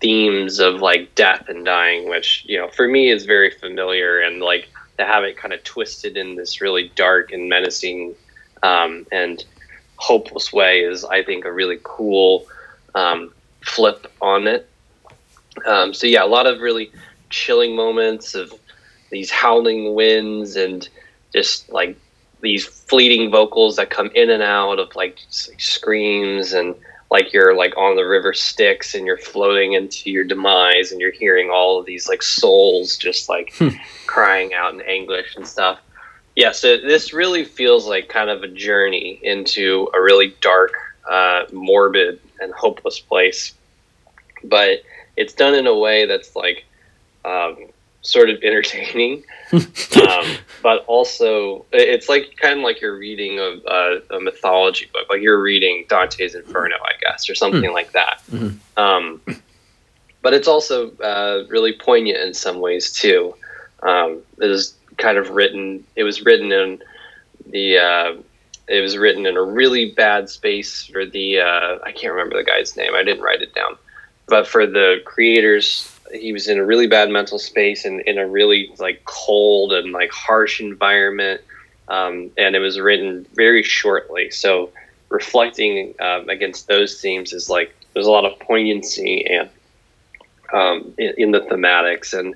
[0.00, 4.40] themes of like death and dying, which you know for me is very familiar, and
[4.40, 4.68] like
[5.00, 8.14] to have it kind of twisted in this really dark and menacing
[8.62, 9.44] um, and
[9.96, 12.46] hopeless way is I think a really cool
[12.94, 13.32] um,
[13.62, 14.68] flip on it.
[15.66, 16.92] Um, so yeah, a lot of really
[17.28, 18.52] chilling moments of
[19.10, 20.88] these howling winds and
[21.32, 21.96] just like
[22.40, 26.74] these fleeting vocals that come in and out of like, like screams and
[27.10, 31.10] like you're like on the river Styx and you're floating into your demise and you're
[31.10, 33.70] hearing all of these like souls just like Hmm.
[34.06, 35.80] crying out in anguish and stuff.
[36.36, 40.72] Yeah, so this really feels like kind of a journey into a really dark,
[41.10, 43.54] uh, morbid, and hopeless place.
[44.44, 44.82] But
[45.16, 46.64] it's done in a way that's like
[47.24, 47.66] um,
[48.02, 54.16] sort of entertaining, um, but also it's like kind of like you're reading a, a,
[54.16, 58.22] a mythology book, like you're reading Dante's Inferno, I guess, or something like that.
[58.30, 58.56] Mhm.
[58.76, 59.20] Um,
[60.22, 63.34] but it's also uh, really poignant in some ways too.
[63.82, 65.84] Um, it was kind of written.
[65.96, 66.82] It was written in
[67.46, 67.78] the.
[67.78, 68.22] Uh,
[68.68, 71.40] it was written in a really bad space for the.
[71.40, 72.94] Uh, I can't remember the guy's name.
[72.94, 73.76] I didn't write it down,
[74.26, 78.26] but for the creators, he was in a really bad mental space and in a
[78.26, 81.40] really like cold and like harsh environment.
[81.88, 84.70] Um, and it was written very shortly, so
[85.08, 89.50] reflecting um, against those themes is like there's a lot of poignancy and
[90.52, 92.34] um, in, in the thematics and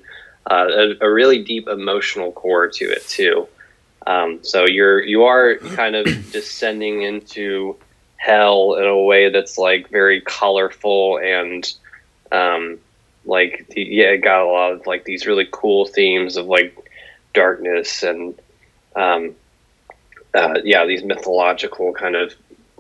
[0.51, 3.49] uh, a, a really deep emotional core to it too.
[4.07, 7.77] Um, so you're you are kind of descending into
[8.17, 11.73] hell in a way that's like very colorful and
[12.33, 12.79] um,
[13.27, 16.77] like the, yeah, it got a lot of like these really cool themes of like
[17.33, 18.35] darkness and
[18.97, 19.35] um,
[20.35, 22.35] uh, yeah, these mythological kind of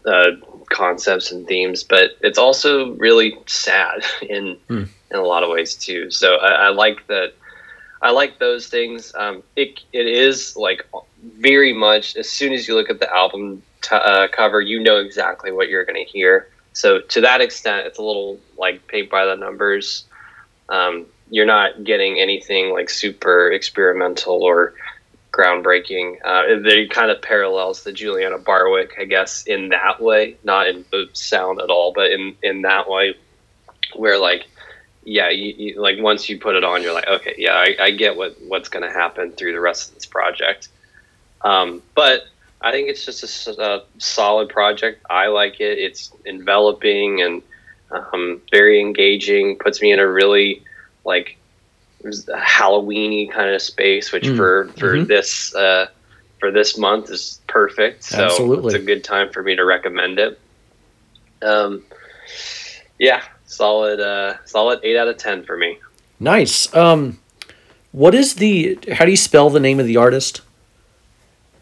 [0.07, 0.33] uh,
[0.70, 1.83] concepts and themes.
[1.83, 4.85] But it's also really sad in Hmm.
[5.11, 6.11] in a lot of ways too.
[6.11, 7.33] So I, I like that.
[8.02, 9.12] I like those things.
[9.16, 10.87] Um, it it is like
[11.38, 14.98] very much as soon as you look at the album t- uh, cover, you know
[14.98, 16.48] exactly what you're going to hear.
[16.74, 20.04] So to that extent, it's a little like paint by the numbers.
[20.68, 24.74] Um, you're not getting anything like super experimental or
[25.33, 26.18] groundbreaking.
[26.24, 30.85] Uh, they kind of parallels the Juliana Barwick, I guess, in that way, not in
[30.90, 33.14] the sound at all, but in in that way,
[33.94, 34.46] where like,
[35.05, 37.90] yeah, you, you, like once you put it on, you're like, okay, yeah, I, I
[37.90, 40.68] get what what's going to happen through the rest of this project.
[41.42, 42.22] Um, but
[42.61, 45.05] I think it's just a solid project.
[45.11, 45.79] I like it.
[45.79, 47.42] It's enveloping and
[47.94, 49.57] um, very engaging.
[49.59, 50.62] Puts me in a really
[51.04, 51.37] like
[52.04, 54.37] Halloweeny kind of space, which Mm.
[54.37, 55.07] for for Mhm.
[55.07, 55.87] this uh,
[56.40, 58.04] for this month is perfect.
[58.04, 58.74] So Absolutely.
[58.74, 60.38] it's a good time for me to recommend it.
[61.42, 61.85] Um,
[62.98, 65.78] yeah, solid uh, solid eight out of ten for me.
[66.20, 66.72] Nice.
[66.74, 67.18] Um,
[67.92, 68.78] what is the?
[68.92, 70.42] How do you spell the name of the artist?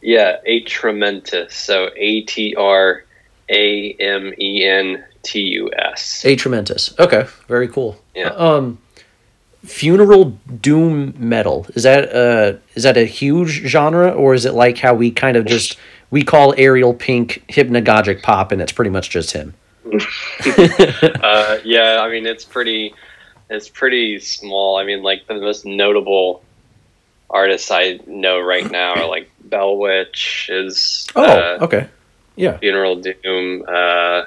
[0.00, 1.52] Yeah, a Atramentus.
[1.52, 3.04] So A T R
[3.48, 6.24] A M E N T U S.
[6.24, 6.98] A Trementus.
[6.98, 7.96] Okay, very cool.
[8.14, 8.28] Yeah.
[8.28, 8.78] Um,
[9.64, 14.76] funeral doom metal is that uh is that a huge genre or is it like
[14.78, 15.76] how we kind of just
[16.10, 19.54] we call Ariel Pink hypnagogic pop and it's pretty much just him?
[21.22, 22.94] uh, yeah, I mean it's pretty,
[23.50, 24.76] it's pretty small.
[24.76, 26.42] I mean, like the most notable
[27.30, 31.88] artists I know right now are like Bell Witch is Oh, uh, okay.
[32.36, 32.58] Yeah.
[32.58, 33.64] Funeral Doom.
[33.66, 34.24] Uh,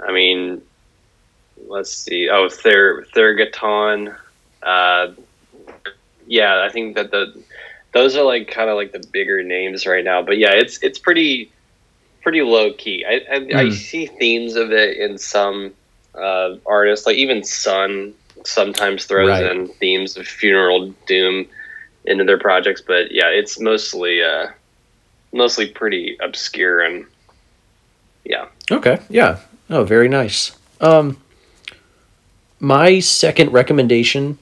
[0.00, 0.62] I mean,
[1.68, 2.28] let's see.
[2.30, 4.14] Oh, Ther Thergothon.
[4.62, 5.08] Uh,
[6.26, 7.32] yeah, I think that the
[7.92, 10.22] those are like kind of like the bigger names right now.
[10.22, 11.50] But yeah, it's it's pretty
[12.22, 13.04] pretty low key.
[13.08, 13.70] I I, I Hmm.
[13.70, 15.74] see themes of it in some
[16.14, 19.50] uh, artists, like even Sun sometimes throws Right.
[19.52, 21.46] in themes of funeral doom
[22.04, 22.82] into their projects.
[22.86, 24.48] But yeah, it's mostly uh,
[25.32, 27.04] mostly pretty obscure and
[28.24, 28.46] yeah.
[28.70, 28.98] Okay.
[29.10, 29.38] Yeah.
[29.70, 30.56] Oh, very nice.
[30.80, 31.18] Um,
[32.60, 34.38] my second recommendation.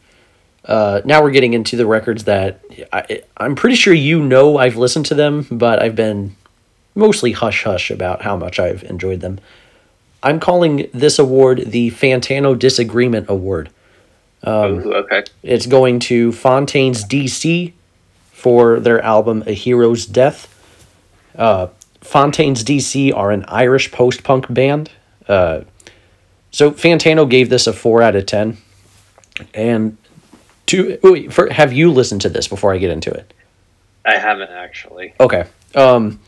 [0.64, 2.60] Uh, now we're getting into the records that
[2.92, 6.36] I, I'm pretty sure you know I've listened to them, but I've been
[6.94, 9.40] mostly hush hush about how much I've enjoyed them.
[10.22, 13.70] I'm calling this award the Fantano Disagreement Award.
[14.44, 15.24] Um, Ooh, okay.
[15.42, 17.72] It's going to Fontaines DC
[18.32, 20.48] for their album A Hero's Death.
[21.36, 21.68] Uh,
[22.00, 24.90] Fontaines DC are an Irish post punk band.
[25.32, 25.64] Uh,
[26.50, 28.58] so Fantano gave this a 4 out of 10.
[29.54, 29.96] And
[30.66, 33.32] to, wait, for, have you listened to this before I get into it?
[34.04, 35.14] I haven't actually.
[35.18, 35.44] Okay.
[35.74, 36.20] Um,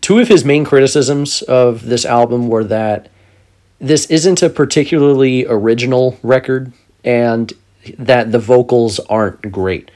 [0.00, 3.08] two of his main criticisms of this album were that
[3.78, 6.72] this isn't a particularly original record
[7.04, 7.52] and
[7.98, 9.90] that the vocals aren't great.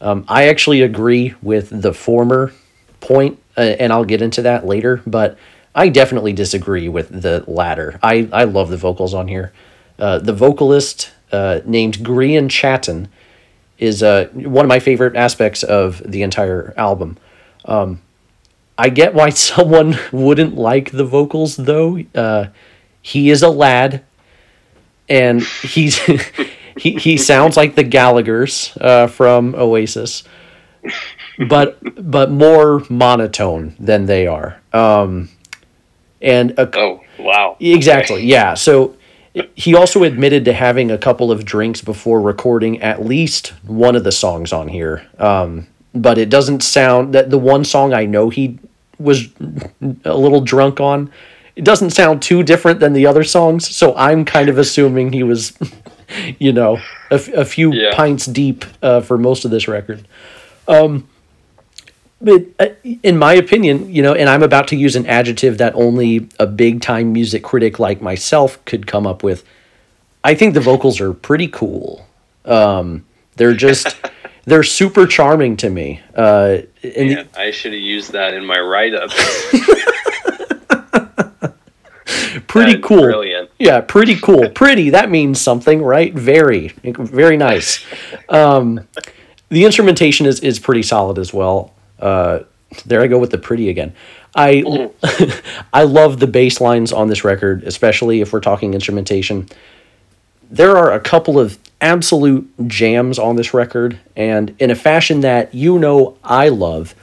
[0.00, 2.52] Um, I actually agree with the former
[3.00, 5.36] point, uh, and I'll get into that later, but
[5.78, 8.00] I definitely disagree with the latter.
[8.02, 9.52] I, I love the vocals on here.
[9.96, 13.06] Uh, the vocalist uh, named Grian Chatten
[13.78, 17.16] is uh, one of my favorite aspects of the entire album.
[17.64, 18.02] Um,
[18.76, 22.00] I get why someone wouldn't like the vocals though.
[22.12, 22.46] Uh,
[23.00, 24.04] he is a lad,
[25.08, 25.96] and he's
[26.76, 30.24] he he sounds like the Gallagher's uh, from Oasis,
[31.48, 31.78] but
[32.10, 34.60] but more monotone than they are.
[34.72, 35.28] Um,
[36.22, 37.56] and a, Oh wow.
[37.60, 38.24] Exactly.
[38.24, 38.54] Yeah.
[38.54, 38.96] So
[39.54, 44.02] he also admitted to having a couple of drinks before recording at least one of
[44.04, 45.06] the songs on here.
[45.18, 48.58] Um, but it doesn't sound that the one song I know he
[48.98, 49.28] was
[50.04, 51.12] a little drunk on.
[51.56, 55.22] It doesn't sound too different than the other songs, so I'm kind of assuming he
[55.24, 55.56] was,
[56.38, 56.78] you know,
[57.10, 57.94] a, a few Yeah.
[57.94, 60.06] pints deep uh, for most of this record.
[60.68, 61.08] Um,
[62.20, 62.68] but uh,
[63.02, 66.46] in my opinion, you know, and I'm about to use an adjective that only a
[66.46, 69.44] big time music critic like myself could come up with.
[70.24, 72.06] I think the vocals are pretty cool.
[72.44, 73.04] Um,
[73.36, 73.96] they're just
[74.44, 76.00] they're super charming to me.
[76.14, 79.10] Uh, and Man, I should have used that in my write up.
[82.48, 83.02] pretty cool.
[83.02, 83.50] Brilliant.
[83.58, 84.50] Yeah, pretty cool.
[84.50, 86.12] Pretty, that means something, right?
[86.14, 87.84] Very, very nice.
[88.28, 88.86] Um,
[89.50, 91.74] the instrumentation is, is pretty solid as well.
[91.98, 92.40] Uh,
[92.84, 93.94] there I go with the pretty again.
[94.34, 94.90] I
[95.72, 99.48] I love the bass lines on this record, especially if we're talking instrumentation.
[100.50, 105.54] There are a couple of absolute jams on this record, and in a fashion that
[105.54, 106.94] you know I love,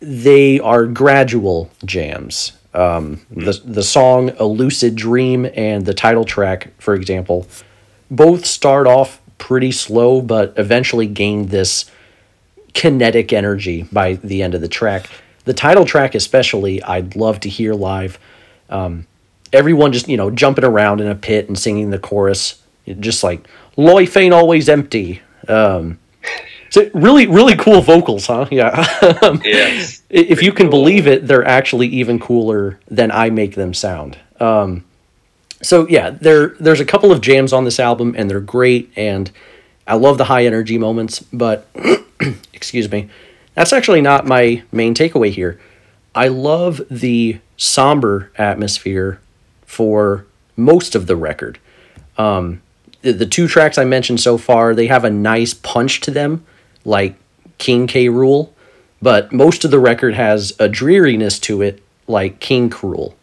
[0.00, 2.52] they are gradual jams.
[2.72, 7.46] Um, the the song "A Lucid Dream" and the title track, for example,
[8.10, 11.90] both start off pretty slow, but eventually gain this
[12.74, 15.08] kinetic energy by the end of the track.
[15.44, 18.18] The title track, especially, I'd love to hear live.
[18.70, 19.06] Um,
[19.52, 22.62] everyone just you know jumping around in a pit and singing the chorus,
[23.00, 25.98] just like "Life ain't always empty." Um,
[26.70, 28.46] so really, really cool vocals, huh?
[28.50, 28.84] Yeah.
[29.22, 30.02] Um, Yes.
[30.10, 30.82] if you can cool.
[30.82, 34.18] believe it, they're actually even cooler than I make them sound.
[34.40, 34.84] Um,
[35.62, 39.30] so yeah, there there's a couple of jams on this album, and they're great, and
[39.86, 41.20] I love the high energy moments.
[41.32, 41.68] But
[42.52, 43.08] excuse me,
[43.54, 45.60] that's actually not my main takeaway here.
[46.14, 49.20] I love the somber atmosphere
[49.66, 51.58] for most of the record.
[52.16, 52.62] Um,
[53.02, 56.44] the, the two tracks I mentioned so far, they have a nice punch to them,
[56.84, 57.16] like
[57.58, 58.50] King Krule,
[59.02, 63.14] but most of the record has a dreariness to it, like King Cruel.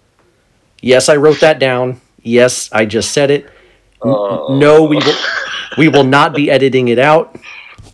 [0.82, 2.02] Yes, I wrote that down.
[2.24, 3.50] Yes, I just said it.
[4.02, 5.16] Oh, No, we will,
[5.78, 7.36] we will not be editing it out.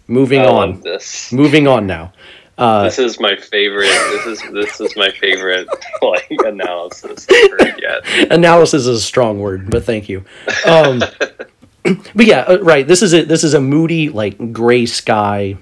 [0.07, 0.81] Moving on.
[0.81, 1.31] this.
[1.31, 2.13] Moving on now.
[2.57, 3.85] Uh, this is my favorite.
[3.85, 5.67] This is this is my favorite
[6.01, 8.31] like analysis I've heard yet.
[8.31, 10.25] analysis is a strong word, but thank you.
[10.65, 10.99] Um,
[12.15, 12.87] but yeah, uh, right.
[12.87, 15.57] This is a this is a moody like gray sky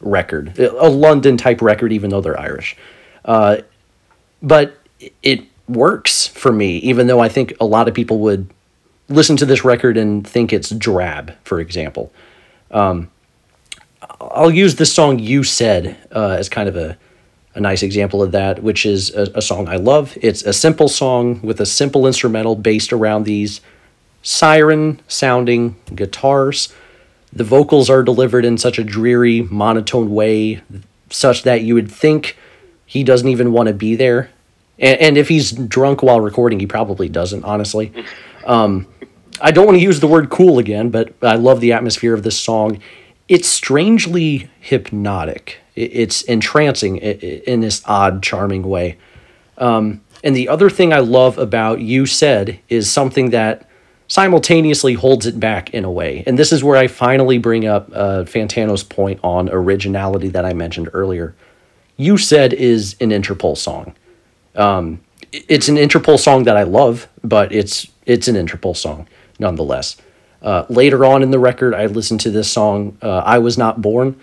[0.00, 2.76] record, a London type record, even though they're Irish.
[3.24, 3.58] Uh,
[4.42, 4.78] but
[5.22, 8.50] it works for me, even though I think a lot of people would
[9.08, 12.12] listen to this record and think it's drab, for example.
[12.70, 13.10] Um,
[14.32, 16.96] I'll use this song "You Said" uh, as kind of a
[17.54, 20.18] a nice example of that, which is a, a song I love.
[20.20, 23.60] It's a simple song with a simple instrumental based around these
[24.22, 26.72] siren sounding guitars.
[27.32, 30.62] The vocals are delivered in such a dreary, monotone way,
[31.10, 32.36] such that you would think
[32.86, 34.30] he doesn't even want to be there.
[34.78, 37.92] And, and if he's drunk while recording, he probably doesn't, honestly.
[38.46, 38.86] Um,
[39.40, 42.22] I don't want to use the word cool again, but I love the atmosphere of
[42.22, 42.78] this song.
[43.28, 45.58] It's strangely hypnotic.
[45.74, 48.98] It's entrancing in this odd, charming way.
[49.58, 53.68] Um, and the other thing I love about You Said is something that
[54.08, 56.22] simultaneously holds it back in a way.
[56.26, 60.52] And this is where I finally bring up uh, Fantano's point on originality that I
[60.52, 61.34] mentioned earlier.
[61.96, 63.94] You Said is an Interpol song.
[64.54, 65.00] Um,
[65.32, 69.08] it's an Interpol song that I love, but it's it's an Interpol song
[69.38, 69.96] nonetheless.
[70.44, 73.80] Uh, later on in the record, I listened to this song, uh, "I Was Not
[73.82, 74.14] Born,"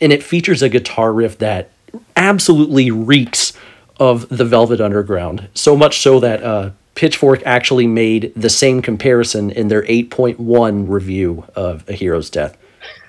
[0.00, 1.70] and it features a guitar riff that
[2.16, 3.52] absolutely reeks
[4.00, 5.48] of the Velvet Underground.
[5.54, 11.44] So much so that uh, Pitchfork actually made the same comparison in their 8.1 review
[11.54, 12.56] of A Hero's Death.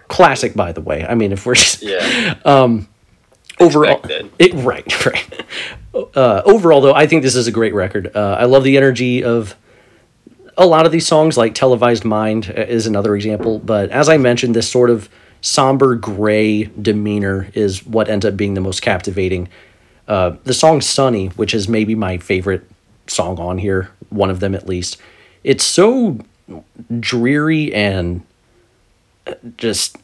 [0.07, 1.03] Classic, by the way.
[1.03, 2.35] I mean, if we're just Yeah.
[3.59, 4.01] overall
[4.37, 5.43] it right right
[6.15, 9.23] uh, overall though i think this is a great record uh, i love the energy
[9.23, 9.55] of
[10.57, 14.17] a lot of these songs like televised mind uh, is another example but as i
[14.17, 15.09] mentioned this sort of
[15.41, 19.47] somber gray demeanor is what ends up being the most captivating
[20.07, 22.61] Uh, the song "Sunny," which is maybe my favorite
[23.07, 24.97] song on here, one of them at least.
[25.43, 26.19] It's so
[26.99, 28.21] dreary and
[29.25, 29.97] uh, just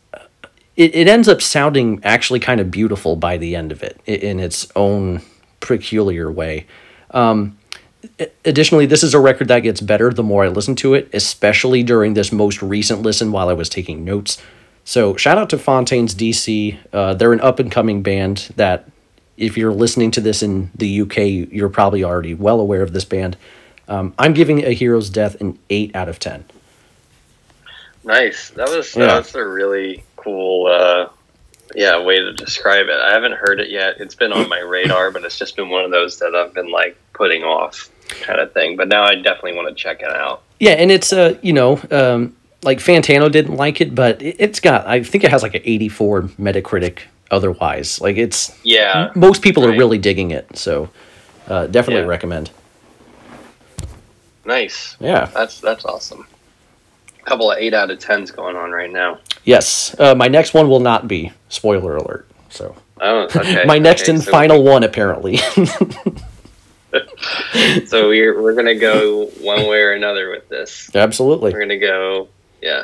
[0.76, 4.40] it, it ends up sounding actually kind of beautiful by the end of it in
[4.40, 5.22] its own
[5.60, 6.66] peculiar way.
[7.12, 7.58] Um,
[8.46, 11.84] additionally, this is a record that gets better the more I listen to it, especially
[11.84, 14.42] during this most recent listen while I was taking notes.
[14.84, 16.78] So, shout out to Fontaines DC.
[16.92, 18.90] Uh, they're an up and coming band that,
[19.38, 21.18] if you're listening to this in the UK,
[21.52, 23.38] you're probably already well aware of this band.
[23.88, 26.46] Um, I'm giving A Hero's Death an 8 out of 10.
[28.04, 28.50] Nice.
[28.52, 29.08] That was yeah.
[29.08, 31.10] that's a really cool uh,
[31.76, 33.00] yeah way to describe it.
[33.00, 34.00] I haven't heard it yet.
[34.00, 36.72] It's been on my radar, but it's just been one of those that I've been
[36.72, 37.90] like putting off
[38.22, 38.76] kind of thing.
[38.78, 40.44] But now I definitely want to check it out.
[40.60, 44.86] Yeah, and it's uh you know um, like Fantano didn't like it, but it's got
[44.86, 47.00] I think it has like an 84 Metacritic.
[47.32, 49.74] Otherwise, like it's yeah, most people right.
[49.74, 50.58] are really digging it.
[50.58, 50.90] So
[51.48, 52.10] uh, definitely yeah.
[52.10, 52.52] recommend.
[54.44, 54.98] Nice.
[55.00, 56.28] Yeah, that's that's awesome.
[57.18, 59.20] A couple of eight out of tens going on right now.
[59.46, 62.28] Yes, uh, my next one will not be spoiler alert.
[62.50, 63.64] So, oh, okay.
[63.66, 65.40] my next okay, and so final one apparently.
[67.86, 70.94] so we're we're gonna go one way or another with this.
[70.96, 72.28] Absolutely, we're gonna go.
[72.62, 72.84] Yeah.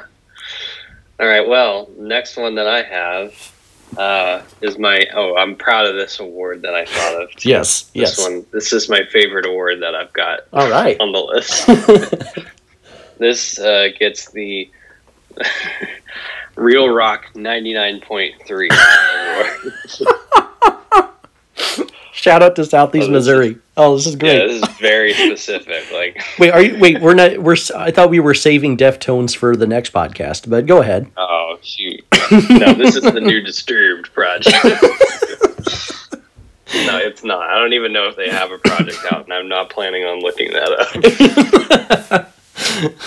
[1.19, 1.47] All right.
[1.47, 3.53] Well, next one that I have
[3.97, 5.07] uh, is my.
[5.13, 7.31] Oh, I'm proud of this award that I thought of.
[7.31, 7.49] Too.
[7.49, 7.83] Yes.
[7.83, 8.19] This yes.
[8.19, 8.45] one.
[8.51, 10.41] This is my favorite award that I've got.
[10.53, 10.99] All right.
[10.99, 11.67] On the list.
[13.17, 14.69] this uh, gets the
[16.55, 20.17] Real Rock 99.3.
[22.17, 23.49] Shout out to Southeast oh, Missouri.
[23.49, 24.39] Is, oh, this is great.
[24.39, 25.91] Yeah, this is very specific.
[25.93, 26.79] Like, wait, are you?
[26.79, 27.37] Wait, we're not.
[27.37, 27.55] We're.
[27.75, 31.11] I thought we were saving Deftones for the next podcast, but go ahead.
[31.15, 32.03] Oh shoot!
[32.49, 34.63] No, this is the new Disturbed project.
[34.63, 34.79] no,
[36.97, 37.47] it's not.
[37.47, 40.19] I don't even know if they have a project out, and I'm not planning on
[40.19, 42.33] looking that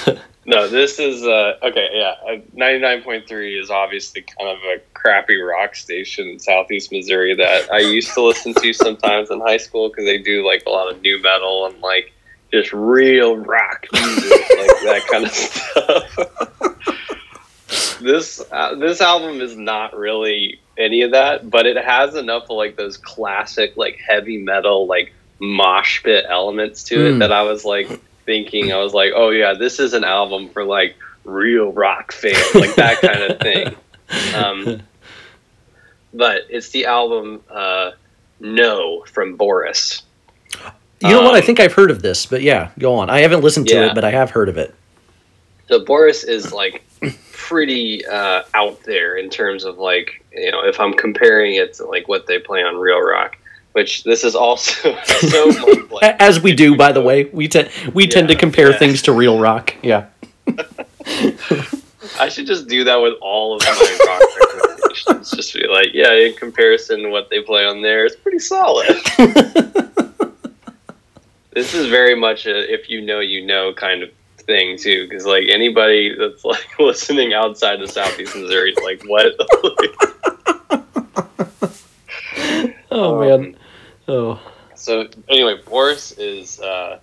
[0.06, 0.20] up.
[0.46, 1.90] No, this is uh, okay.
[1.92, 2.14] Yeah,
[2.54, 7.34] ninety nine point three is obviously kind of a crappy rock station in Southeast Missouri
[7.34, 10.70] that I used to listen to sometimes in high school because they do like a
[10.70, 12.14] lot of nu metal and like
[12.50, 15.30] just real rock music, like that kind of
[17.68, 18.00] stuff.
[18.00, 22.56] this uh, this album is not really any of that, but it has enough of
[22.56, 27.18] like those classic like heavy metal like mosh pit elements to it mm.
[27.18, 28.00] that I was like
[28.30, 32.54] thinking I was like, oh yeah, this is an album for like real rock fans,
[32.54, 33.76] like that kind of thing.
[34.34, 34.82] Um,
[36.12, 37.92] but it's the album uh,
[38.40, 40.02] No from Boris.
[41.00, 41.34] You know um, what?
[41.34, 43.08] I um, think I've heard of this, but yeah, go on.
[43.08, 43.86] I haven't listened to yeah.
[43.86, 44.74] it, but I have heard of it.
[45.68, 46.82] So Boris is like
[47.32, 51.84] pretty uh, out there in terms of like you know if I'm comparing it to
[51.84, 53.38] like what they play on Real Rock
[53.72, 55.52] which this is also so
[56.02, 57.24] as we do by the way.
[57.24, 58.78] We tend we yeah, tend to compare yeah.
[58.78, 59.74] things to real rock.
[59.82, 60.06] Yeah.
[62.18, 65.30] I should just do that with all of my rock recommendations.
[65.30, 68.96] Just be like yeah in comparison to what they play on there it's pretty solid.
[71.52, 75.26] This is very much a if you know you know kind of thing too because
[75.26, 79.34] like anybody that's like listening outside of southeast missouri is like what?
[82.90, 83.44] Oh man.
[83.44, 83.54] Um,
[84.10, 84.40] Oh.
[84.74, 86.98] So anyway, Boris is uh,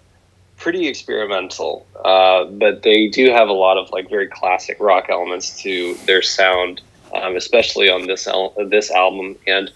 [0.57, 5.61] pretty experimental, uh, but they do have a lot of like very classic rock elements
[5.61, 6.81] to their sound,
[7.15, 9.37] um, especially on this al- this album.
[9.47, 9.71] And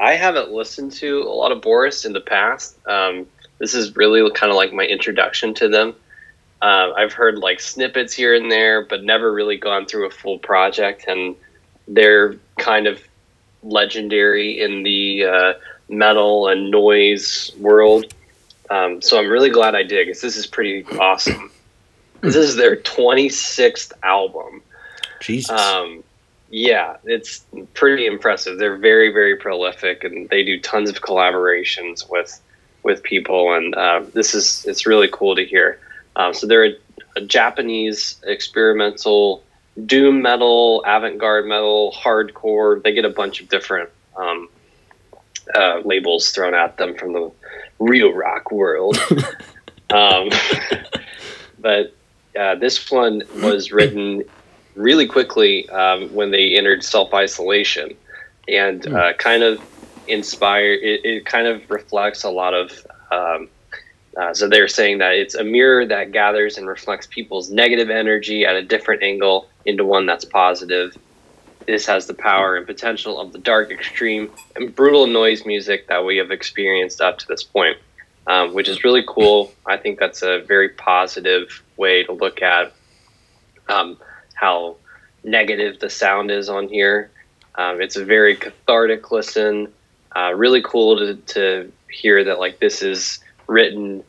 [0.00, 2.76] I haven't listened to a lot of Boris in the past.
[2.86, 3.26] Um,
[3.58, 5.94] this is really kind of like my introduction to them.
[6.62, 10.38] Uh, I've heard like snippets here and there, but never really gone through a full
[10.38, 11.06] project.
[11.08, 11.34] And
[11.88, 13.00] they're kind of
[13.62, 15.52] legendary in the uh,
[15.90, 18.14] metal and noise world.
[18.70, 21.50] Um, so I'm really glad I did because this is pretty awesome.
[22.20, 24.62] this is their 26th album.
[25.20, 25.50] Jesus.
[25.50, 26.02] Um,
[26.50, 28.58] yeah, it's pretty impressive.
[28.58, 32.40] They're very, very prolific, and they do tons of collaborations with
[32.82, 33.54] with people.
[33.54, 35.78] And uh, this is it's really cool to hear.
[36.16, 36.76] Um, so they're a,
[37.16, 39.44] a Japanese experimental
[39.86, 42.82] doom metal, avant garde metal, hardcore.
[42.82, 44.48] They get a bunch of different um,
[45.54, 47.30] uh, labels thrown at them from the
[47.78, 48.98] real rock world.
[49.90, 50.30] um,
[51.58, 51.94] but
[52.38, 54.22] uh, this one was written
[54.74, 57.94] really quickly um, when they entered self isolation
[58.48, 58.94] and hmm.
[58.94, 59.60] uh, kind of
[60.08, 62.86] inspired, it, it, kind of reflects a lot of.
[63.10, 63.48] Um,
[64.16, 68.44] uh, so they're saying that it's a mirror that gathers and reflects people's negative energy
[68.44, 70.98] at a different angle into one that's positive
[71.70, 76.04] this has the power and potential of the dark, extreme, and brutal noise music that
[76.04, 77.78] we have experienced up to this point,
[78.26, 79.52] um, which is really cool.
[79.66, 82.72] I think that's a very positive way to look at
[83.68, 83.98] um,
[84.34, 84.76] how
[85.22, 87.10] negative the sound is on here.
[87.54, 89.72] Um, it's a very cathartic listen.
[90.16, 94.02] Uh, really cool to, to hear that like this is written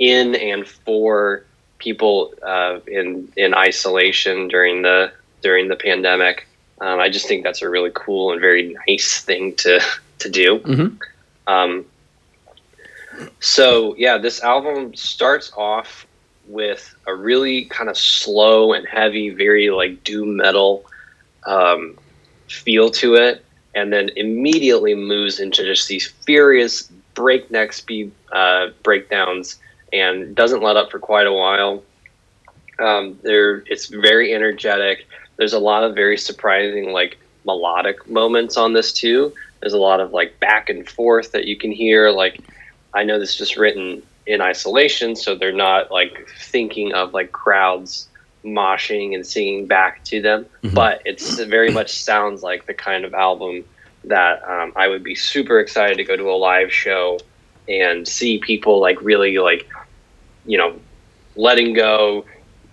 [0.00, 1.44] in and for
[1.78, 6.48] people uh, in in isolation during the during the pandemic.
[6.80, 9.80] Um, I just think that's a really cool and very nice thing to
[10.18, 10.58] to do.
[10.60, 10.98] Mhm.
[11.46, 11.86] Um,
[13.40, 16.06] so yeah, this album starts off
[16.48, 20.84] with a really kind of slow and heavy, very like doom metal
[21.46, 21.96] um,
[22.48, 29.58] feel to it, and then immediately moves into just these furious breakneck speed uh, breakdowns,
[29.92, 31.82] and doesn't let up for quite a while.
[32.78, 35.06] Um, there, it's very energetic.
[35.36, 39.32] There's a lot of very surprising like melodic moments on this too.
[39.60, 42.10] There's a lot of like back and forth that you can hear.
[42.10, 42.40] Like,
[42.94, 47.32] I know this is just written in isolation, so they're not like thinking of like
[47.32, 48.08] crowds
[48.44, 50.46] moshing and singing back to them.
[50.62, 50.74] Mhm.
[50.74, 53.64] But it's it very much sounds like the kind of album
[54.04, 57.18] that um, I would be super excited to go to a live show
[57.68, 59.68] and see people like really like,
[60.44, 60.78] you know,
[61.34, 62.24] letting go,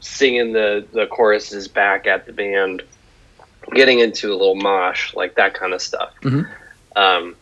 [0.03, 2.83] singing the the choruses back at the band,
[3.73, 6.13] getting into a little mosh, like that kind of stuff.
[6.21, 6.47] Mhm.
[6.95, 7.35] Um,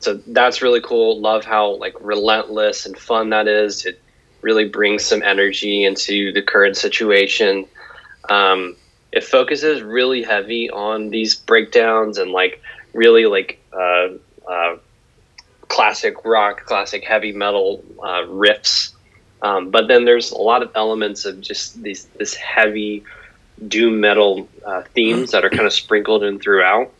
[0.00, 1.20] so that's really cool.
[1.20, 3.86] Love how like relentless and fun that is.
[3.86, 4.00] It
[4.40, 7.66] really brings some energy into the current situation.
[8.28, 8.76] Um,
[9.12, 12.60] it focuses really heavy on these breakdowns and like
[12.92, 14.08] really like uh,
[14.50, 14.76] uh,
[15.68, 18.92] classic rock, classic heavy metal uh, riffs.
[19.42, 23.04] Um, but then there's a lot of elements of just these this heavy
[23.68, 26.92] doom metal uh, themes that are kind of sprinkled in throughout,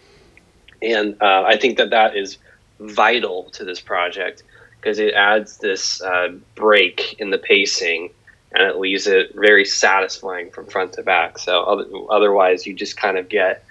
[0.82, 2.38] and uh, I think that that is
[2.80, 4.42] vital to this project
[4.80, 8.10] because it adds this uh, break in the pacing
[8.54, 11.38] and it leaves it very satisfying from front to back.
[11.38, 13.64] So other, otherwise, you just kind of get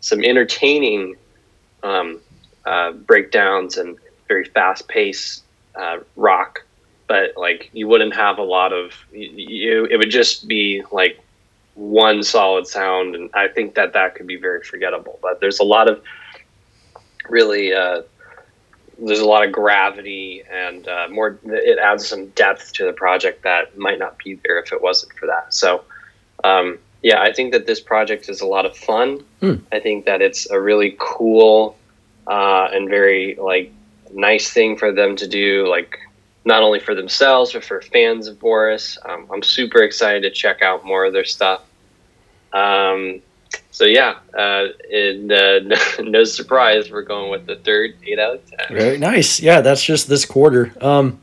[0.00, 1.16] some entertaining
[1.82, 2.20] um,
[2.64, 3.98] uh, breakdowns and
[4.28, 5.42] very fast paced
[5.74, 6.64] uh, rock,
[7.10, 9.84] but like you wouldn't have a lot of you, you.
[9.86, 11.18] It would just be like
[11.74, 15.18] one solid sound, and I think that that could be very forgettable.
[15.20, 16.00] But there's a lot of
[17.28, 17.74] really.
[17.74, 18.02] Uh,
[19.02, 21.36] there's a lot of gravity and uh, more.
[21.46, 25.12] It adds some depth to the project that might not be there if it wasn't
[25.14, 25.52] for that.
[25.52, 25.82] So,
[26.44, 29.24] um, yeah, I think that this project is a lot of fun.
[29.40, 29.54] Hmm.
[29.72, 31.76] I think that it's a really cool
[32.28, 33.72] uh, and very like
[34.14, 35.66] nice thing for them to do.
[35.66, 35.98] Like
[36.44, 38.98] not only for themselves but for fans of Boris.
[39.04, 41.62] Um, I'm super excited to check out more of their stuff.
[42.52, 43.20] Um,
[43.70, 45.60] so yeah, uh, and, uh,
[46.00, 48.76] no surprise, we're going with the third eight out of ten.
[48.76, 49.40] Very nice.
[49.40, 50.72] Yeah, that's just this quarter.
[50.80, 51.20] Um,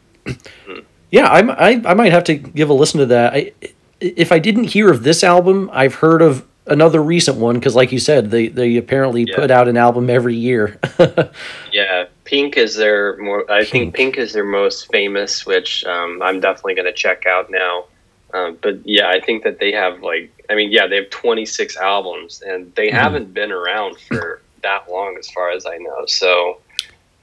[1.11, 3.33] yeah, I'm, I I might have to give a listen to that.
[3.33, 3.51] I,
[3.99, 7.91] if I didn't hear of this album, I've heard of another recent one because, like
[7.91, 9.35] you said, they they apparently Yeah.
[9.35, 10.79] put out an album every year.
[11.73, 13.49] Yeah, Pink is their more.
[13.51, 17.51] I think Pink is their most famous, which um, I'm definitely going to check out
[17.51, 17.85] now.
[18.33, 20.31] Um, but yeah, I think that they have like.
[20.49, 22.93] I mean, yeah, they have 26 albums, and they Mhm.
[22.93, 26.05] haven't been around for that long, as far as I know.
[26.07, 26.57] So,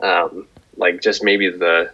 [0.00, 1.90] um, like, just maybe the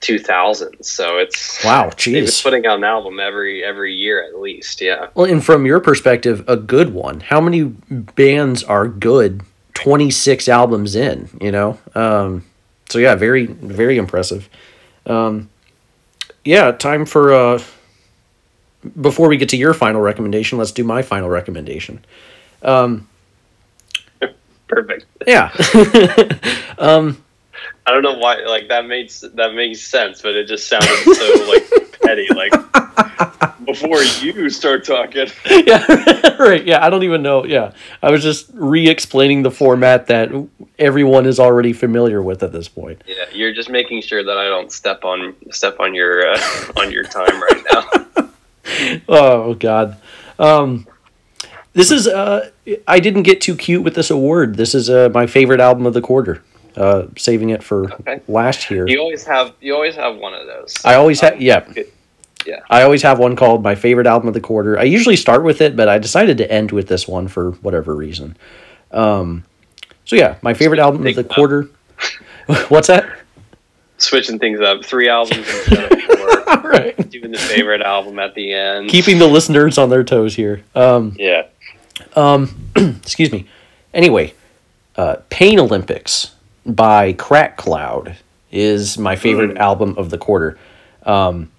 [0.00, 0.84] 2000s.
[0.84, 2.42] So it's wow, jeez.
[2.42, 4.80] putting out an album every every year at least.
[4.80, 5.08] Yeah.
[5.14, 7.20] Well, and from your perspective, a good one.
[7.20, 9.42] How many bands are good?
[9.74, 11.78] Twenty six albums in, you know.
[11.94, 12.44] Um,
[12.88, 14.48] so yeah, very very impressive.
[15.06, 15.50] Um,
[16.44, 17.32] yeah, time for.
[17.32, 17.62] Uh,
[19.00, 22.04] before we get to your final recommendation, let's do my final recommendation.
[22.62, 23.08] Um,
[24.68, 25.06] Perfect.
[25.26, 25.50] Yeah,
[27.86, 28.36] I don't know why.
[28.46, 32.26] Like that makes that makes sense, but it just sounded so like petty.
[32.34, 32.52] Like
[33.64, 35.26] before you start talking.
[35.46, 36.64] yeah, right.
[36.64, 37.44] Yeah, I don't even know.
[37.44, 37.72] Yeah,
[38.02, 40.30] I was just re-explaining the format that
[40.78, 43.02] everyone is already familiar with at this point.
[43.06, 46.40] Yeah, you're just making sure that I don't step on step on your uh,
[46.76, 49.00] on your time right now.
[49.08, 50.00] Oh God.
[50.38, 50.86] Um,
[51.74, 52.50] this is uh,
[52.86, 54.56] I didn't get too cute with this award.
[54.56, 56.42] This is uh, my favorite album of the quarter.
[56.76, 58.20] Uh, saving it for Okay.
[58.26, 58.88] last year.
[58.88, 60.80] You always have you always have one of those.
[60.84, 61.64] I always have Um, yeah.
[62.46, 62.60] Yeah.
[62.68, 64.78] I always have one called my favorite album of the quarter.
[64.78, 67.94] I usually start with it, but I decided to end with this one for whatever
[67.94, 68.36] reason.
[68.90, 69.44] Um,
[70.04, 71.70] so yeah, my favorite album of the quarter.
[72.68, 73.08] What's that?
[73.98, 76.70] Switching things up, three albums instead of four.
[76.70, 77.10] Right.
[77.10, 78.90] Doing the favorite album at the end.
[78.90, 80.62] Keeping the listeners on their toes here.
[80.74, 81.46] Um, yeah.
[82.76, 83.46] excuse me.
[83.94, 84.34] Anyway,
[84.96, 86.33] uh, Pain Olympics
[86.66, 88.16] by Crack Cloud
[88.50, 90.58] is my favorite album of the quarter.
[91.04, 91.50] Um,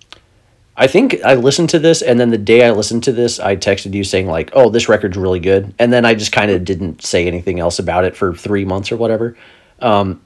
[0.78, 3.56] I think I listened to this, and then the day I listened to this, I
[3.56, 6.66] texted you saying like, "Oh, this record's really good," and then I just kind of
[6.66, 9.38] didn't say anything else about it for three months or whatever.
[9.80, 10.22] Um,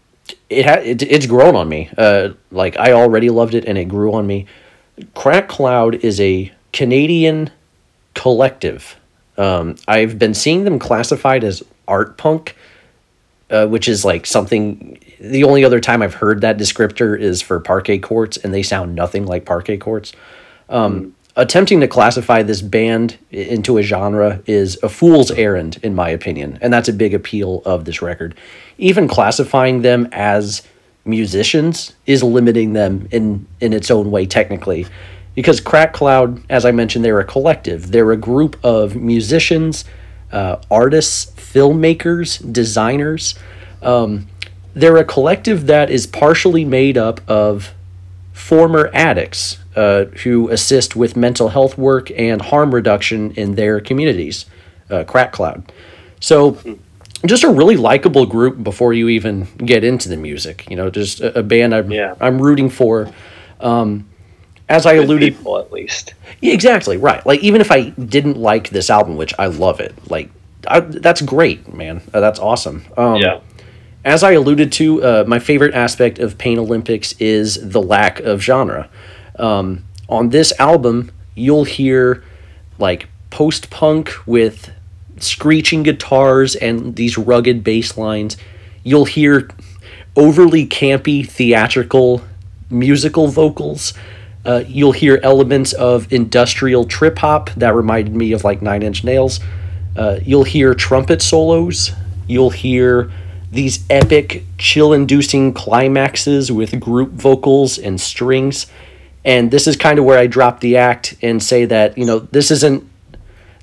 [0.50, 1.90] it it, it's grown on me.
[1.98, 4.48] Uh, like I already loved it, and it grew on me.
[5.14, 7.52] Crack Cloud is a Canadian
[8.16, 8.96] collective.
[9.38, 12.56] Um, I've been seeing them classified as art punk,
[13.50, 15.00] uh, which is like something.
[15.20, 18.96] The only other time I've heard that descriptor is for parquet courts, and they sound
[18.96, 20.14] nothing like parquet courts.
[20.70, 26.10] Um, attempting to classify this band into a genre is a fool's errand, in my
[26.10, 28.36] opinion, and that's a big appeal of this record.
[28.78, 30.62] Even classifying them as
[31.06, 34.86] musicians is limiting them in in its own way technically
[35.34, 39.86] because crack cloud as i mentioned they're a collective they're a group of musicians
[40.32, 43.36] uh, artists filmmakers designers
[43.82, 44.28] um,
[44.74, 47.74] they're a collective that is partially made up of
[48.34, 54.46] former addicts uh, who assist with mental health work and harm reduction in their communities
[54.90, 55.72] uh, crack cloud
[56.20, 56.58] so
[57.26, 60.66] just a really likable group before you even get into the music.
[60.70, 62.16] You know, just a, a band I'm Yeah.
[62.20, 63.12] I'm rooting for.
[63.60, 64.08] Um,
[64.70, 66.14] as I Good alluded, people at least.
[66.42, 67.26] yeah, exactly right.
[67.26, 70.30] Like even if I didn't like this album, which I love it, like
[70.68, 72.02] I, that's great, man.
[72.14, 72.86] Uh, that's awesome.
[72.98, 73.40] Um, yeah.
[74.04, 78.42] as I alluded to, uh, my favorite aspect of Pain Olympics is the lack of
[78.42, 78.90] genre.
[79.38, 82.24] Um, on this album, you'll hear
[82.78, 84.72] like post punk with
[85.18, 88.38] screeching guitars and these rugged bass lines.
[88.84, 89.50] You'll hear
[90.16, 92.22] overly campy theatrical
[92.70, 93.94] musical vocals.
[94.46, 99.04] Uh, you'll hear elements of industrial trip hop that reminded me of like Nine Inch
[99.04, 99.40] Nails.
[99.96, 101.92] Uh, you'll hear trumpet solos.
[102.28, 103.12] You'll hear
[103.52, 108.68] these epic, chill inducing climaxes with group vocals and strings.
[109.26, 112.20] And this is kind of where I drop the act and say that, you know,
[112.20, 112.88] this isn't,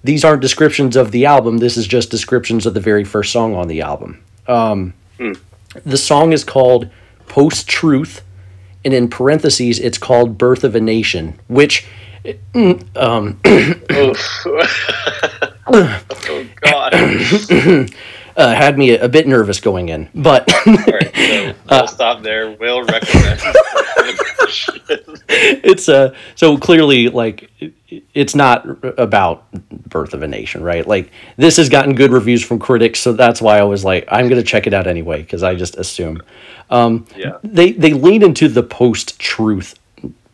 [0.03, 1.59] these aren't descriptions of the album.
[1.59, 4.23] This is just descriptions of the very first song on the album.
[4.47, 4.93] Um,
[5.85, 6.89] The song is called
[7.27, 8.23] Post Truth,
[8.85, 11.87] and in parentheses, it's called Birth of a Nation, which
[12.57, 14.47] Oof.
[15.69, 16.95] oh God.
[18.37, 20.09] uh, had me a, a bit nervous going in.
[20.15, 22.53] But All right, so we'll stop there.
[22.53, 23.41] We'll recommend.
[25.29, 27.51] it's uh so clearly like
[28.15, 28.65] it's not
[28.99, 29.51] about
[29.89, 33.43] birth of a nation right like this has gotten good reviews from critics so that's
[33.43, 36.23] why i was like i'm gonna check it out anyway because i just assume
[37.17, 37.39] yeah.
[37.43, 39.75] they they lean into the post truth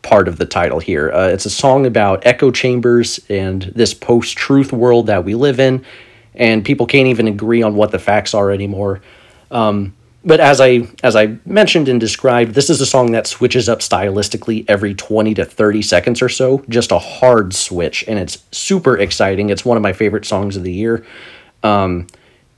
[0.03, 4.37] part of the title here uh, it's a song about echo chambers and this post
[4.37, 5.83] truth world that we live in
[6.35, 9.01] and people can't even agree on what the facts are anymore
[9.49, 9.93] um,
[10.25, 13.79] but as I as I mentioned and described, this is a song that switches up
[13.79, 18.97] stylistically every 20 to 30 seconds or so, just a hard switch and it's super
[18.97, 19.49] exciting.
[19.49, 21.05] It's one of my favorite songs of the year.
[21.61, 22.07] Um,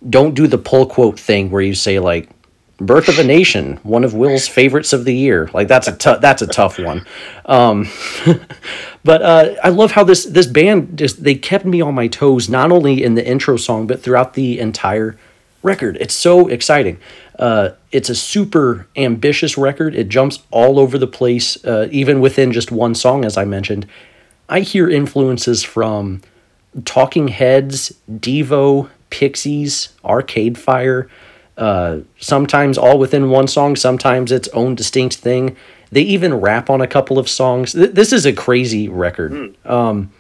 [0.07, 2.29] don't do the pull quote thing where you say like
[2.78, 5.49] Birth of a Nation, one of Will's favorites of the year.
[5.53, 7.05] Like that's a that's a tough one.
[7.45, 7.88] Um,
[9.03, 12.49] but uh, I love how this this band just they kept me on my toes
[12.49, 15.17] not only in the intro song but throughout the entire
[15.63, 15.97] record.
[15.99, 16.99] It's so exciting.
[17.39, 19.95] Uh, it's a super ambitious record.
[19.95, 23.88] It jumps all over the place, uh, even within just one song, as I mentioned.
[24.47, 26.21] I hear influences from
[26.86, 31.09] Talking Heads, Devo, Pixies, Arcade Fire,
[31.57, 35.55] uh, sometimes all within one song, sometimes its own distinct thing.
[35.91, 37.73] They even rap on a couple of songs.
[37.73, 39.55] Th- this is a crazy record.
[39.65, 40.11] Um,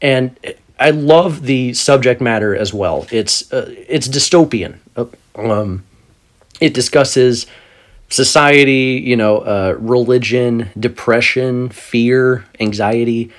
[0.00, 0.36] and
[0.80, 3.06] I love the subject matter as well.
[3.12, 4.78] It's uh, it's dystopian.
[4.96, 5.84] Uh, Um,
[6.60, 7.46] it discusses
[8.08, 13.30] society, you know, uh, religion, depression, fear, anxiety.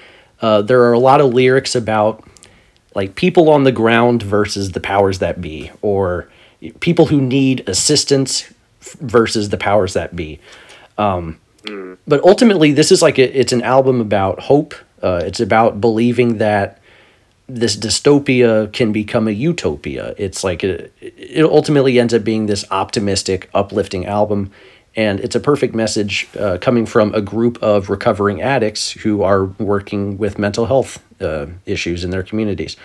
[0.41, 2.23] Uh, there are a lot of lyrics about
[2.95, 6.27] like people on the ground versus the powers that be, or
[6.79, 8.51] people who need assistance
[8.99, 10.39] versus the powers that be.
[10.97, 11.39] Um,
[12.07, 14.73] but ultimately, this is like a, it's an album about hope.
[15.01, 16.79] Uh, it's about believing that
[17.47, 20.13] this dystopia can become a utopia.
[20.17, 24.51] It's like a, it ultimately ends up being this optimistic, uplifting album,
[24.95, 29.45] and it's a perfect message uh, coming from a group of recovering addicts who are
[29.45, 32.77] working with mental health uh, issues in their communities.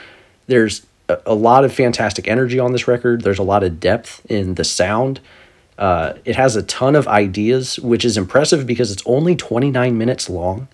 [0.46, 3.22] There's a, lot of fantastic energy on this record.
[3.22, 5.20] There's a lot of depth in the sound.
[5.78, 10.28] Uh, it has a ton of ideas, which is impressive because it's only 29 minutes
[10.28, 10.68] long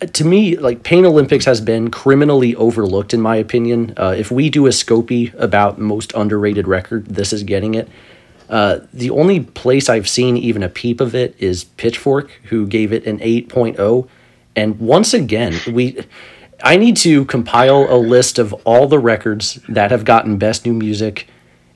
[0.00, 3.92] to me, like Pain Olympics has been criminally overlooked in my opinion.
[3.96, 7.88] Uh, if we do a Scopy about most underrated record, this is getting it.
[8.48, 12.92] Uh, the only place I've seen even a peep of it is Pitchfork, who gave
[12.92, 14.08] it an 8.0.
[14.56, 16.04] And once again, we
[16.62, 20.72] I need to compile a list of all the records that have gotten best new
[20.74, 21.26] music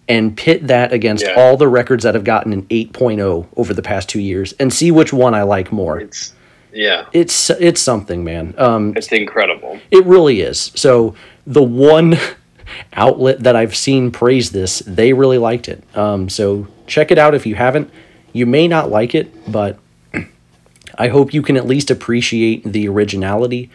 [0.09, 1.35] and pit that against Yeah.
[1.37, 4.91] all the records that have gotten an 8.0 over the past 2 years and see
[4.91, 5.99] which one I like more.
[6.01, 6.32] It's
[6.72, 8.53] yeah, It's it's something, man.
[8.59, 9.78] Um it's incredible.
[9.91, 10.72] it really is.
[10.74, 11.14] So
[11.47, 12.18] the one
[12.95, 15.82] outlet that I've seen praise this, they really liked it.
[15.97, 17.91] Um, so check it out if you haven't.
[18.32, 19.78] You may not like it, but
[20.99, 23.70] I hope you can at least appreciate the originality.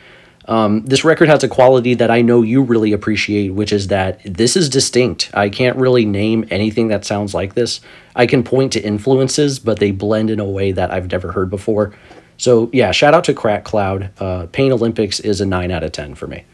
[0.46, 4.20] Um, this record has a quality that I know you really appreciate, which is that
[4.24, 5.30] this is distinct.
[5.34, 7.82] I can't really name anything that sounds like this.
[8.16, 11.50] I can point to influences, but they blend in a way that I've never heard
[11.50, 11.94] before.
[12.38, 14.12] So yeah, shout out to Crack Cloud.
[14.20, 16.46] Uh, Pain Olympics is a nine out of ten for me.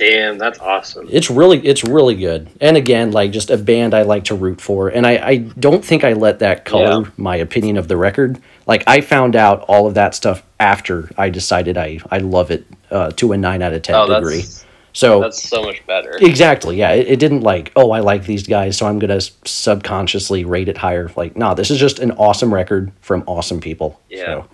[0.00, 1.06] Damn, that's awesome.
[1.10, 2.48] It's really it's really good.
[2.60, 4.88] And again, like just a band I like to root for.
[4.88, 7.10] And I, I don't think I let that color Yeah.
[7.18, 8.40] my opinion of the record.
[8.66, 12.64] Like I found out all of that stuff after I decided I, I love it
[12.90, 14.44] uh, to a nine out of ten Oh, degree.
[14.92, 16.16] So that's so much better.
[16.20, 16.92] exactly, yeah.
[16.92, 20.76] It, it didn't like, oh, I like these guys, so I'm gonna subconsciously rate it
[20.78, 21.10] higher.
[21.14, 24.00] Like, nah, this is just an awesome record from awesome people.
[24.08, 24.24] Yeah.
[24.24, 24.48] So,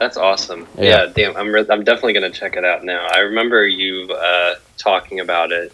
[0.00, 0.66] That's awesome.
[0.76, 1.04] Yeah.
[1.04, 1.36] Yeah, damn.
[1.36, 3.06] I'm re- I'm definitely gonna check it out now.
[3.12, 5.72] I remember you uh, talking about it,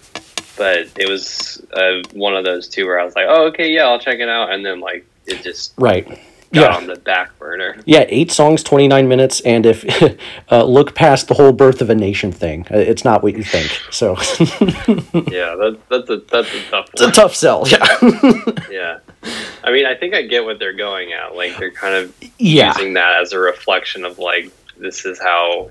[0.58, 3.84] but it was uh, one of those two where I was like, oh, okay, yeah,
[3.84, 6.06] I'll check it out, and then like it just right.
[6.08, 6.18] got
[6.52, 6.76] Yeah.
[6.76, 7.76] on the back burner.
[7.84, 9.84] Yeah, eight songs, 29 minutes, and if
[10.50, 13.44] uh, look past the whole birth of a nation thing, uh, it's not what you
[13.44, 13.70] think.
[13.92, 14.16] So
[15.30, 17.64] yeah, that, that's a that's a tough it's a tough sell.
[17.68, 17.86] Yeah.
[18.70, 18.98] yeah,
[19.64, 21.34] I mean, I think I get what they're going at.
[21.34, 22.68] Like they're kind of yeah.
[22.76, 25.70] using that as a reflection of like this is how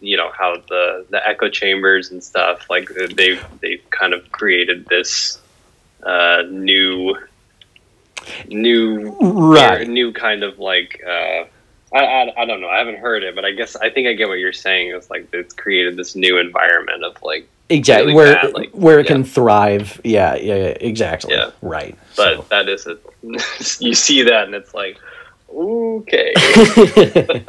[0.00, 4.86] you know how the the echo chambers and stuff like they've they've kind of created
[4.86, 5.38] this
[6.02, 7.16] uh, new
[8.46, 9.88] new Right.
[9.88, 11.44] new kind of like uh,
[11.94, 14.12] I, I, I don't know I haven't heard it but I guess I think I
[14.12, 18.12] get what you're saying it's like it's created this new environment of like Exactly.
[18.12, 19.12] really where bad, like, where it yeah.
[19.14, 20.00] can thrive.
[20.04, 21.34] Yeah, yeah, yeah exactly.
[21.34, 21.50] Yeah.
[21.62, 21.96] Right.
[22.16, 22.46] but So.
[22.50, 22.98] that is a
[23.82, 24.98] you see that and it's like
[25.50, 26.32] okay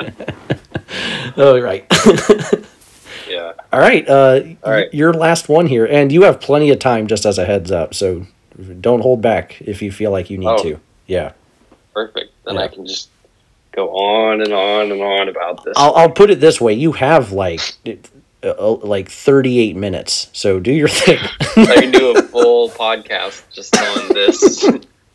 [1.38, 1.86] oh, right.
[3.30, 4.08] yeah All right.
[4.08, 4.94] Uh, All right.
[4.94, 7.94] Your last one here, and you have plenty of time, just as a heads up.
[7.94, 8.26] So
[8.80, 10.64] don't hold back if you feel like you need Oh.
[10.64, 10.80] to.
[11.08, 11.32] Yeah.
[11.94, 12.62] perfect then Yeah.
[12.62, 13.10] I can just
[13.74, 16.94] go on and on and on about this I'll, I'll put it this way: you
[16.94, 17.62] have like
[18.46, 21.20] uh, like 38 minutes, so do your thing.
[21.58, 24.64] I can do a full podcast just on this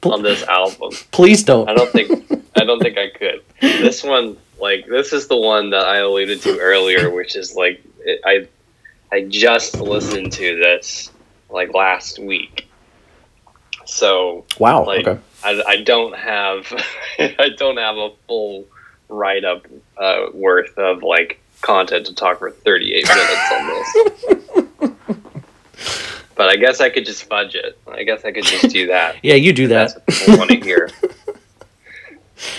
[0.02, 0.90] on this album.
[1.12, 1.68] Please don't.
[1.68, 2.10] I don't think
[2.56, 3.42] I don't think I could.
[3.60, 7.82] This one, like this is the one that I alluded to earlier, which is like
[8.00, 8.48] it, I
[9.12, 11.10] I just listened to this
[11.50, 12.66] like last week.
[13.86, 14.84] So Wow.
[14.86, 15.20] like okay.
[15.42, 16.72] I, I don't have
[17.18, 18.66] I don't have a full
[19.08, 19.66] write up
[19.98, 24.90] uh, worth of like content to talk for 38 minutes on this.
[26.36, 27.78] but I guess I could just fudge it.
[27.90, 29.16] I guess I could just do that.
[29.22, 30.02] Yeah, you do That's that.
[30.06, 30.90] what people want to hear.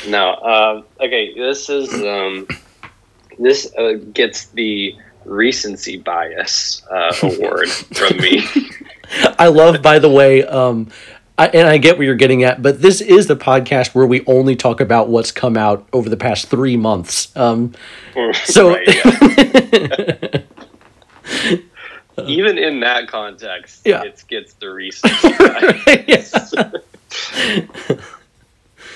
[0.07, 1.33] no, um, okay.
[1.33, 2.47] This is um,
[3.39, 4.95] this uh, gets the
[5.25, 8.43] recency bias uh, award from me.
[9.37, 10.89] I love, by the way, um,
[11.41, 14.23] I, and I get what you're getting at, but this is the podcast where we
[14.27, 17.35] only talk about what's come out over the past three months.
[17.35, 17.73] Um,
[18.43, 18.87] So- Right,
[22.27, 24.03] even in that context, Yeah.
[24.03, 25.01] it gets the bias.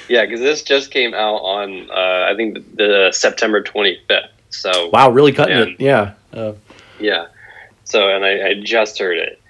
[0.07, 4.27] yeah, because this just came out on uh, I think the, the September 25th.
[4.51, 5.79] So wow, really cutting And- it.
[5.79, 6.13] Yeah.
[6.31, 6.53] Uh,
[6.99, 7.25] Yeah.
[7.85, 9.41] So, and I, I just heard it.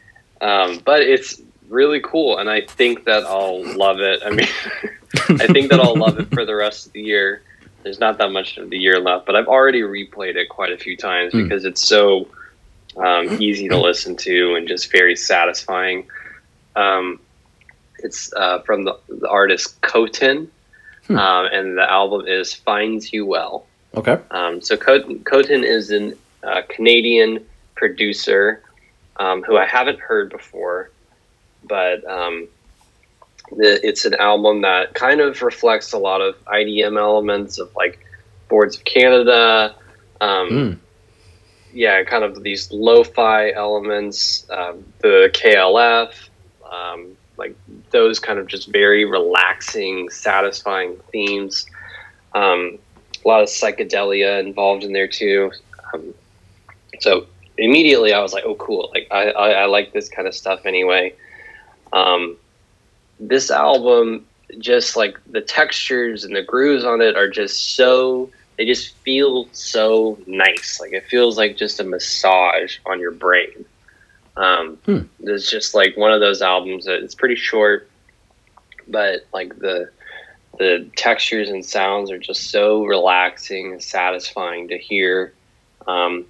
[0.41, 1.41] Um, but it's
[1.75, 4.21] really cool, and I think that I'll love it.
[4.25, 4.47] I mean,
[5.41, 7.41] I think that I'll love it for the rest of the year.
[7.83, 10.77] There's not that much of the year left, but I've already replayed it quite a
[10.77, 11.43] few times Hmm.
[11.43, 12.27] because it's so
[12.97, 16.07] um, easy to listen to and just very satisfying.
[16.75, 17.19] Um,
[17.99, 20.47] it's uh, from the, the artist Khotin,
[21.07, 21.17] Hmm.
[21.17, 23.67] um, and the album is Finds You Well.
[23.95, 24.17] okay.
[24.31, 26.13] Um, so Khotin is a
[26.43, 27.45] uh, Canadian
[27.75, 28.63] producer
[29.17, 30.89] um, who I haven't heard before,
[31.67, 32.47] but um,
[33.51, 37.99] the, it's an album that kind of reflects a lot of IDM elements of like
[38.49, 39.75] Boards of Canada.
[40.21, 40.79] Um, Mm.
[41.73, 46.13] Yeah, kind of these lo-fi elements, um, the KLF,
[46.71, 47.53] um, like
[47.91, 51.65] those kind of just very relaxing, satisfying themes.
[52.33, 52.79] Um,
[53.25, 55.51] a lot of psychedelia involved in there too.
[55.93, 56.13] Um,
[57.01, 58.89] so immediately I was like, oh, cool.
[58.93, 61.13] Like I, I, I like this kind of stuff anyway.
[61.93, 62.37] Um,
[63.19, 64.25] this album,
[64.59, 69.47] just like the textures and the grooves on it are just so, they just feel
[69.51, 70.79] so nice.
[70.79, 73.65] Like it feels like just a massage on your brain.
[74.37, 75.01] Um, hmm.
[75.21, 77.89] It's just like one of those albums that it's pretty short,
[78.87, 79.89] but like the,
[80.57, 85.33] the textures and sounds are just so relaxing and satisfying to hear.
[85.87, 86.25] Um,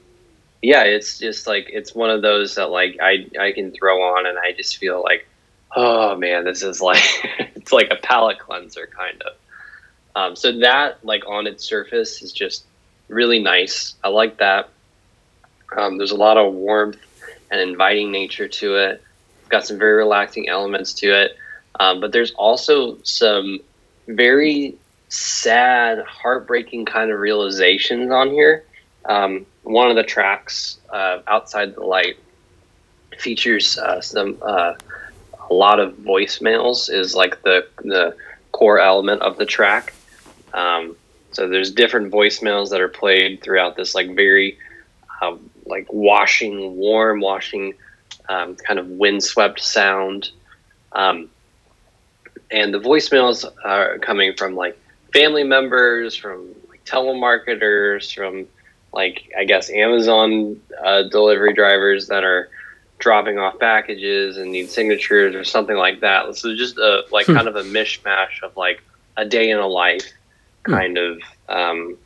[0.61, 4.25] yeah, it's just like it's one of those that like I I can throw on
[4.25, 5.27] and I just feel like,
[5.75, 7.03] oh man, this is like
[7.55, 9.33] it's like a palate cleanser kind of.
[10.15, 12.65] Um, so that like on its surface is just
[13.07, 13.95] really nice.
[14.03, 14.69] I like that.
[15.75, 16.99] Um, there's a lot of warmth
[17.51, 19.03] and inviting nature to it.
[19.49, 21.37] got some very relaxing elements to it,
[21.79, 23.59] um, but there's also some
[24.07, 24.77] very
[25.09, 28.63] sad, heartbreaking kind of realizations on here.
[29.05, 32.17] Um, one of the tracks, uh, "Outside the Light,"
[33.17, 34.73] features uh, some uh,
[35.49, 36.91] a lot of voicemails.
[36.91, 38.15] Is like the the
[38.51, 39.93] core element of the track.
[40.53, 40.95] Um,
[41.31, 44.57] so there's different voicemails that are played throughout this like very
[45.21, 45.35] uh,
[45.65, 47.73] like washing, warm, washing,
[48.29, 50.29] um, kind of windswept sound.
[50.93, 51.29] Um,
[52.51, 54.79] and the voicemails are coming from like
[55.13, 58.47] family members, from like telemarketers, from
[58.93, 62.49] like I guess Amazon uh, delivery drivers that are
[62.99, 66.35] dropping off packages and need signatures or something like that.
[66.35, 67.35] So just a like hmm.
[67.35, 68.81] kind of a mishmash of like
[69.17, 70.11] a day in a life
[70.65, 70.73] hmm.
[70.73, 71.03] kind hmm.
[71.03, 71.97] of um,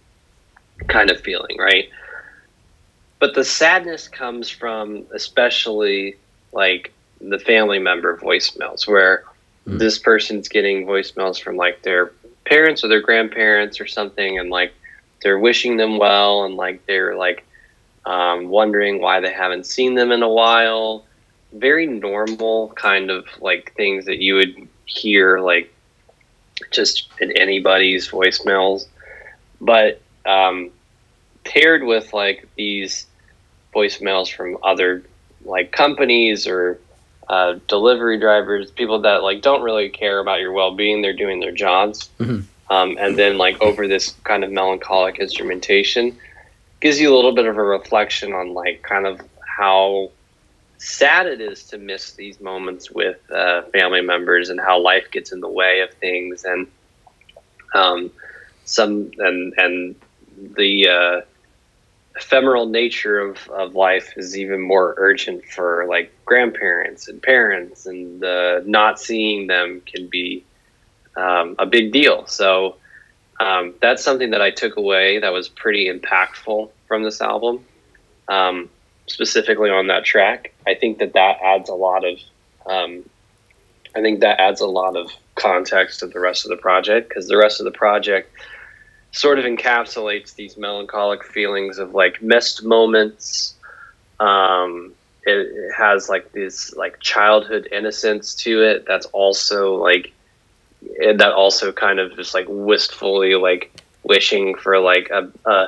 [0.87, 1.89] kind of feeling, right?
[3.19, 6.15] But the sadness comes from especially
[6.53, 9.25] like the family member voicemails where
[9.67, 9.77] mm.
[9.77, 12.13] this person's getting voicemails from like their
[12.45, 14.73] parents or their grandparents or something and like
[15.21, 17.45] they're wishing them well and like they're like
[18.05, 21.05] um, wondering why they haven't seen them in a while
[21.53, 25.73] very normal kind of like things that you would hear like
[26.71, 28.85] just in anybody's voicemails
[29.61, 30.69] but um,
[31.43, 33.07] paired with like these
[33.73, 35.03] voicemails from other
[35.45, 36.79] like companies or
[37.29, 41.01] uh, delivery drivers, people that like don't really care about your well being.
[41.01, 42.41] They're doing their jobs, mm-hmm.
[42.73, 46.17] um, and then like over this kind of melancholic instrumentation
[46.81, 50.09] gives you a little bit of a reflection on like kind of how
[50.77, 55.31] sad it is to miss these moments with uh, family members and how life gets
[55.31, 56.67] in the way of things and
[57.73, 58.11] um,
[58.65, 59.95] some and and
[60.57, 61.21] the uh,
[62.15, 68.23] ephemeral nature of, of life is even more urgent for like grandparents and parents and
[68.23, 70.43] uh, not seeing them can be
[71.15, 72.25] um, a big deal.
[72.27, 72.75] So
[73.39, 77.63] um, that's something that i took away that was pretty impactful from this album
[78.27, 78.69] um,
[79.07, 82.17] specifically on that track i think that that adds a lot of
[82.65, 83.03] um,
[83.95, 87.27] i think that adds a lot of context to the rest of the project because
[87.27, 88.31] the rest of the project
[89.11, 93.55] sort of encapsulates these melancholic feelings of like missed moments.
[94.19, 98.85] Um, it, it, has like this like childhood innocence to it.
[98.87, 100.13] That's also like
[100.81, 103.71] that also kind of just like wistfully like
[104.03, 105.67] wishing for like a a,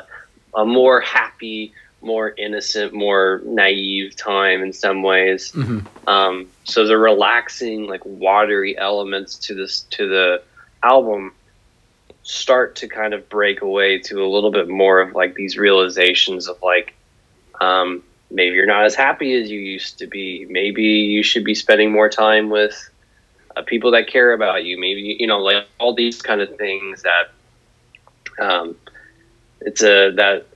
[0.56, 5.52] a more happy, more innocent, more naive time in some ways.
[5.52, 6.10] Mm-hmm.
[6.10, 10.44] Um, so the relaxing, like watery elements to this to the
[10.84, 11.34] album
[12.24, 16.48] start to kind of break away to a little bit more of like these realizations
[16.48, 16.94] of like
[17.60, 21.56] um, maybe you're not as happy as you used to be maybe you should be
[21.56, 22.90] spending more time with
[23.56, 24.80] uh, people that care about you.
[24.80, 27.32] Maybe you know like all these kind of things that
[28.40, 28.76] um,
[29.62, 30.48] it's a that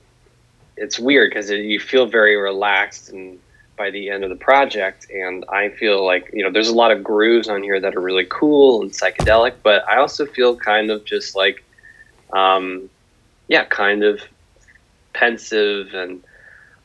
[0.76, 3.38] it's weird because it, you feel very relaxed and
[3.76, 5.06] by the end of the project.
[5.10, 8.00] And i feel like you know there's a lot of grooves on here that are
[8.00, 11.64] really cool and psychedelic but i also feel kind of just like
[12.32, 12.90] um,
[13.48, 14.20] yeah kind of
[15.12, 16.22] pensive and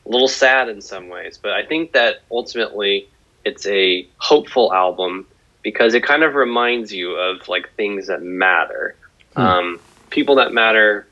[0.06, 1.38] a little sad in some ways.
[1.42, 3.08] But i think that ultimately
[3.44, 5.26] it's a hopeful album
[5.62, 8.96] because it kind of reminds you of like things that matter
[9.34, 9.40] hmm.
[9.40, 11.06] um, people that matter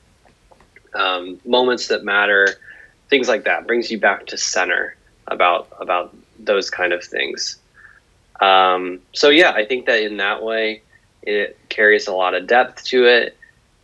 [0.94, 2.48] um, moments that matter
[3.10, 4.96] things like that brings you back to center
[5.26, 7.58] about about those kind of things.
[8.40, 10.82] Um, so yeah, I think that in that way,
[11.22, 13.36] it carries a lot of depth to it.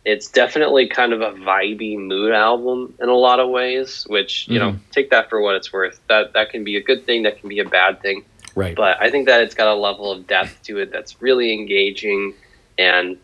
[0.05, 4.59] It's definitely kind of a vibey mood album in a lot of ways, which you
[4.59, 4.77] mm-hmm.
[4.77, 5.99] know, take that for what it's worth.
[6.07, 8.23] That that can be a good thing, that can be a bad thing.
[8.57, 8.75] Right.
[8.75, 12.33] But I think that it's got a level of depth to it that's really engaging,
[12.79, 13.17] and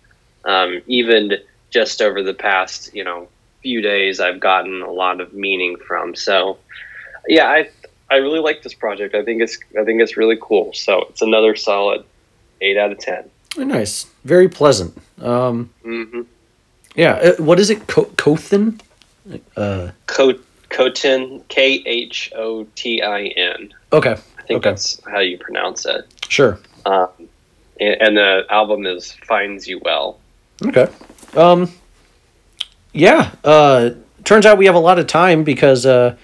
[0.46, 1.34] um, even
[1.72, 3.28] just over the past, you know,
[3.64, 6.14] few days I've gotten a lot of meaning from.
[6.16, 6.58] So,
[7.28, 7.70] yeah, I
[8.12, 9.16] I really like this project.
[9.16, 10.72] I think it's I think it's really cool.
[10.74, 12.06] So it's another solid
[12.62, 13.28] eight out of ten.
[13.58, 14.96] Oh, nice, very pleasant.
[15.20, 16.22] Um, Mm-hmm.
[16.96, 17.88] yeah, uh, what is it?
[17.88, 18.80] Co- Cothin?
[19.58, 23.74] Uh, Co- Khotin, K H O T I N.
[23.92, 24.70] okay, I think Okay.
[24.72, 26.06] that's how you pronounce it.
[26.28, 26.60] sure.
[26.86, 27.08] Um,
[27.80, 30.20] and, and the album is Finds You Well.
[30.66, 30.88] Okay.
[31.36, 31.72] Um
[32.94, 33.92] yeah, uh
[34.24, 36.16] turns out we have a lot of time because uh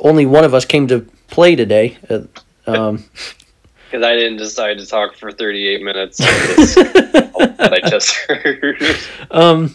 [0.00, 1.96] only one of us came to play today.
[2.08, 2.20] Uh,
[2.66, 3.04] um
[3.90, 8.82] Because I didn't decide to talk for 38 minutes that I just heard.
[9.30, 9.74] um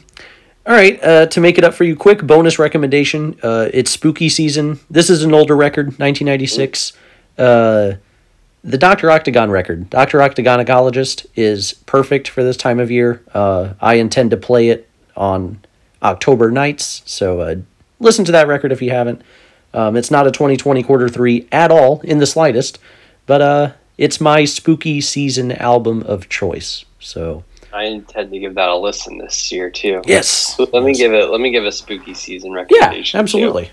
[0.66, 3.36] all right, uh, to make it up for you, quick bonus recommendation.
[3.42, 4.80] Uh, it's spooky season.
[4.92, 6.94] This is an older record, 1996.
[7.42, 7.96] Uh,
[8.64, 9.10] the Dr.
[9.10, 10.20] Octagon record, Dr.
[10.20, 13.24] Octagonecologyst, is perfect for this time of year.
[13.34, 14.88] Uh, I intend to play it
[15.18, 15.60] on
[16.04, 17.56] October nights, so uh,
[18.00, 19.22] listen to that record if you haven't.
[19.74, 22.78] Um, it's not a 2020 quarter three at all, in the slightest,
[23.26, 26.86] but uh, it's my spooky season album of choice.
[27.00, 30.02] So, I intend to give that a listen this year too.
[30.06, 30.60] yes.
[30.60, 31.30] Let me give it.
[31.30, 33.18] Let me give a spooky season Yeah, recommendation.
[33.18, 33.22] too.
[33.22, 33.72] absolutely.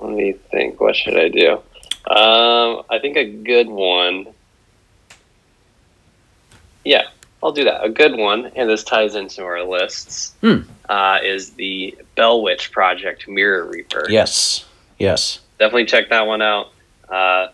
[0.00, 0.78] Let me think.
[0.80, 1.60] What should I do?
[2.06, 4.28] Um, I think a good one.
[6.84, 7.08] Yeah,
[7.42, 7.84] I'll do that.
[7.84, 10.34] A good one, and this ties into our lists.
[10.40, 10.60] Hmm.
[10.88, 14.06] Uh, is the Bell Witch Project Mirror Reaper?
[14.08, 14.64] Yes.
[14.98, 15.40] Yes.
[15.58, 16.72] definitely check that one out.
[17.08, 17.48] Uh,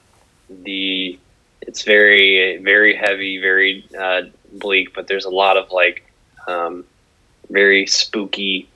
[0.63, 1.19] the
[1.63, 4.23] it's very very heavy, very uh,
[4.53, 6.05] bleak, but there's a lot of like
[6.47, 6.85] um,
[7.51, 8.69] very spooky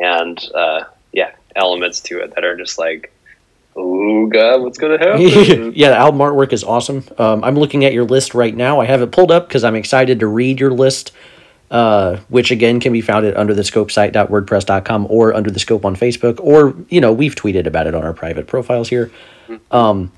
[0.00, 3.12] and uh, yeah elements to it that are just like,
[3.76, 5.72] oh god, what's gonna happen?
[5.74, 7.04] yeah, the album artwork is awesome.
[7.18, 8.80] Um, I'm looking at your list right now.
[8.80, 11.12] I have it pulled up because I'm excited to read your list,
[11.70, 15.84] uh, which again can be found at under the scope site.wordpress.com or under the scope
[15.84, 19.10] on Facebook, or you know we've tweeted about it on our private profiles here.
[19.70, 20.12] Um,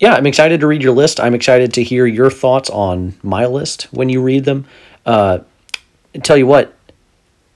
[0.00, 1.20] yeah, I'm excited to read your list.
[1.20, 4.66] I'm excited to hear your thoughts on my list when you read them.
[5.04, 5.40] Uh,
[6.22, 6.74] tell you what,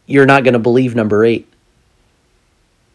[0.07, 1.49] you're not going to believe number eight.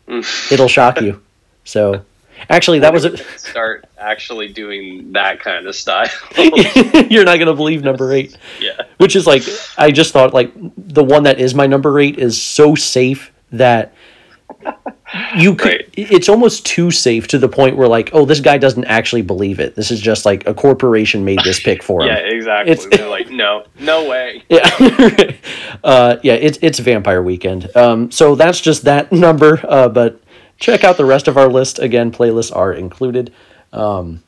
[0.51, 1.21] It'll shock you.
[1.63, 2.05] So,
[2.49, 3.19] actually, that was it.
[3.37, 6.07] Start actually doing that kind of style.
[6.37, 8.81] You're not gonna believe number eight, yeah.
[8.97, 9.43] which is like
[9.77, 13.93] I just thought like the one that is my number eight is so safe that
[15.37, 15.67] you could.
[15.71, 15.89] Right.
[15.93, 19.59] It's almost too safe to the point where like, oh, this guy doesn't actually believe
[19.59, 19.75] it.
[19.75, 22.07] This is just like a corporation made this pick for him.
[22.09, 22.71] Yeah, exactly.
[22.73, 24.43] It's- They're like, no, no way.
[24.49, 24.69] Yeah,
[25.83, 27.75] uh, yeah, it's it's Vampire Weekend.
[27.75, 29.59] Um, so that's just that number.
[29.67, 30.21] Uh, but
[30.59, 31.79] check out the rest of our list.
[31.79, 33.33] Again, playlists are included.
[33.73, 34.23] Um,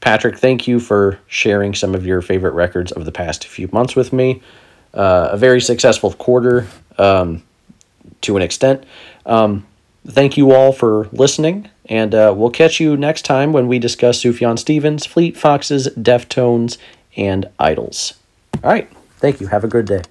[0.00, 3.94] Patrick, thank you for sharing some of your favorite records of the past few months
[3.96, 4.42] with me.
[4.94, 6.66] Uh, a very successful quarter,
[6.98, 7.42] um,
[8.22, 8.84] to an extent.
[9.26, 9.66] Um,
[10.06, 14.22] thank you all for listening, and uh, we'll catch you next time when we discuss
[14.22, 16.78] Sufjan Stevens, Fleet Foxes, Deftones,
[17.16, 18.14] and IDLES.
[18.64, 18.90] All right.
[19.18, 19.48] Thank you.
[19.48, 20.02] Have a good day.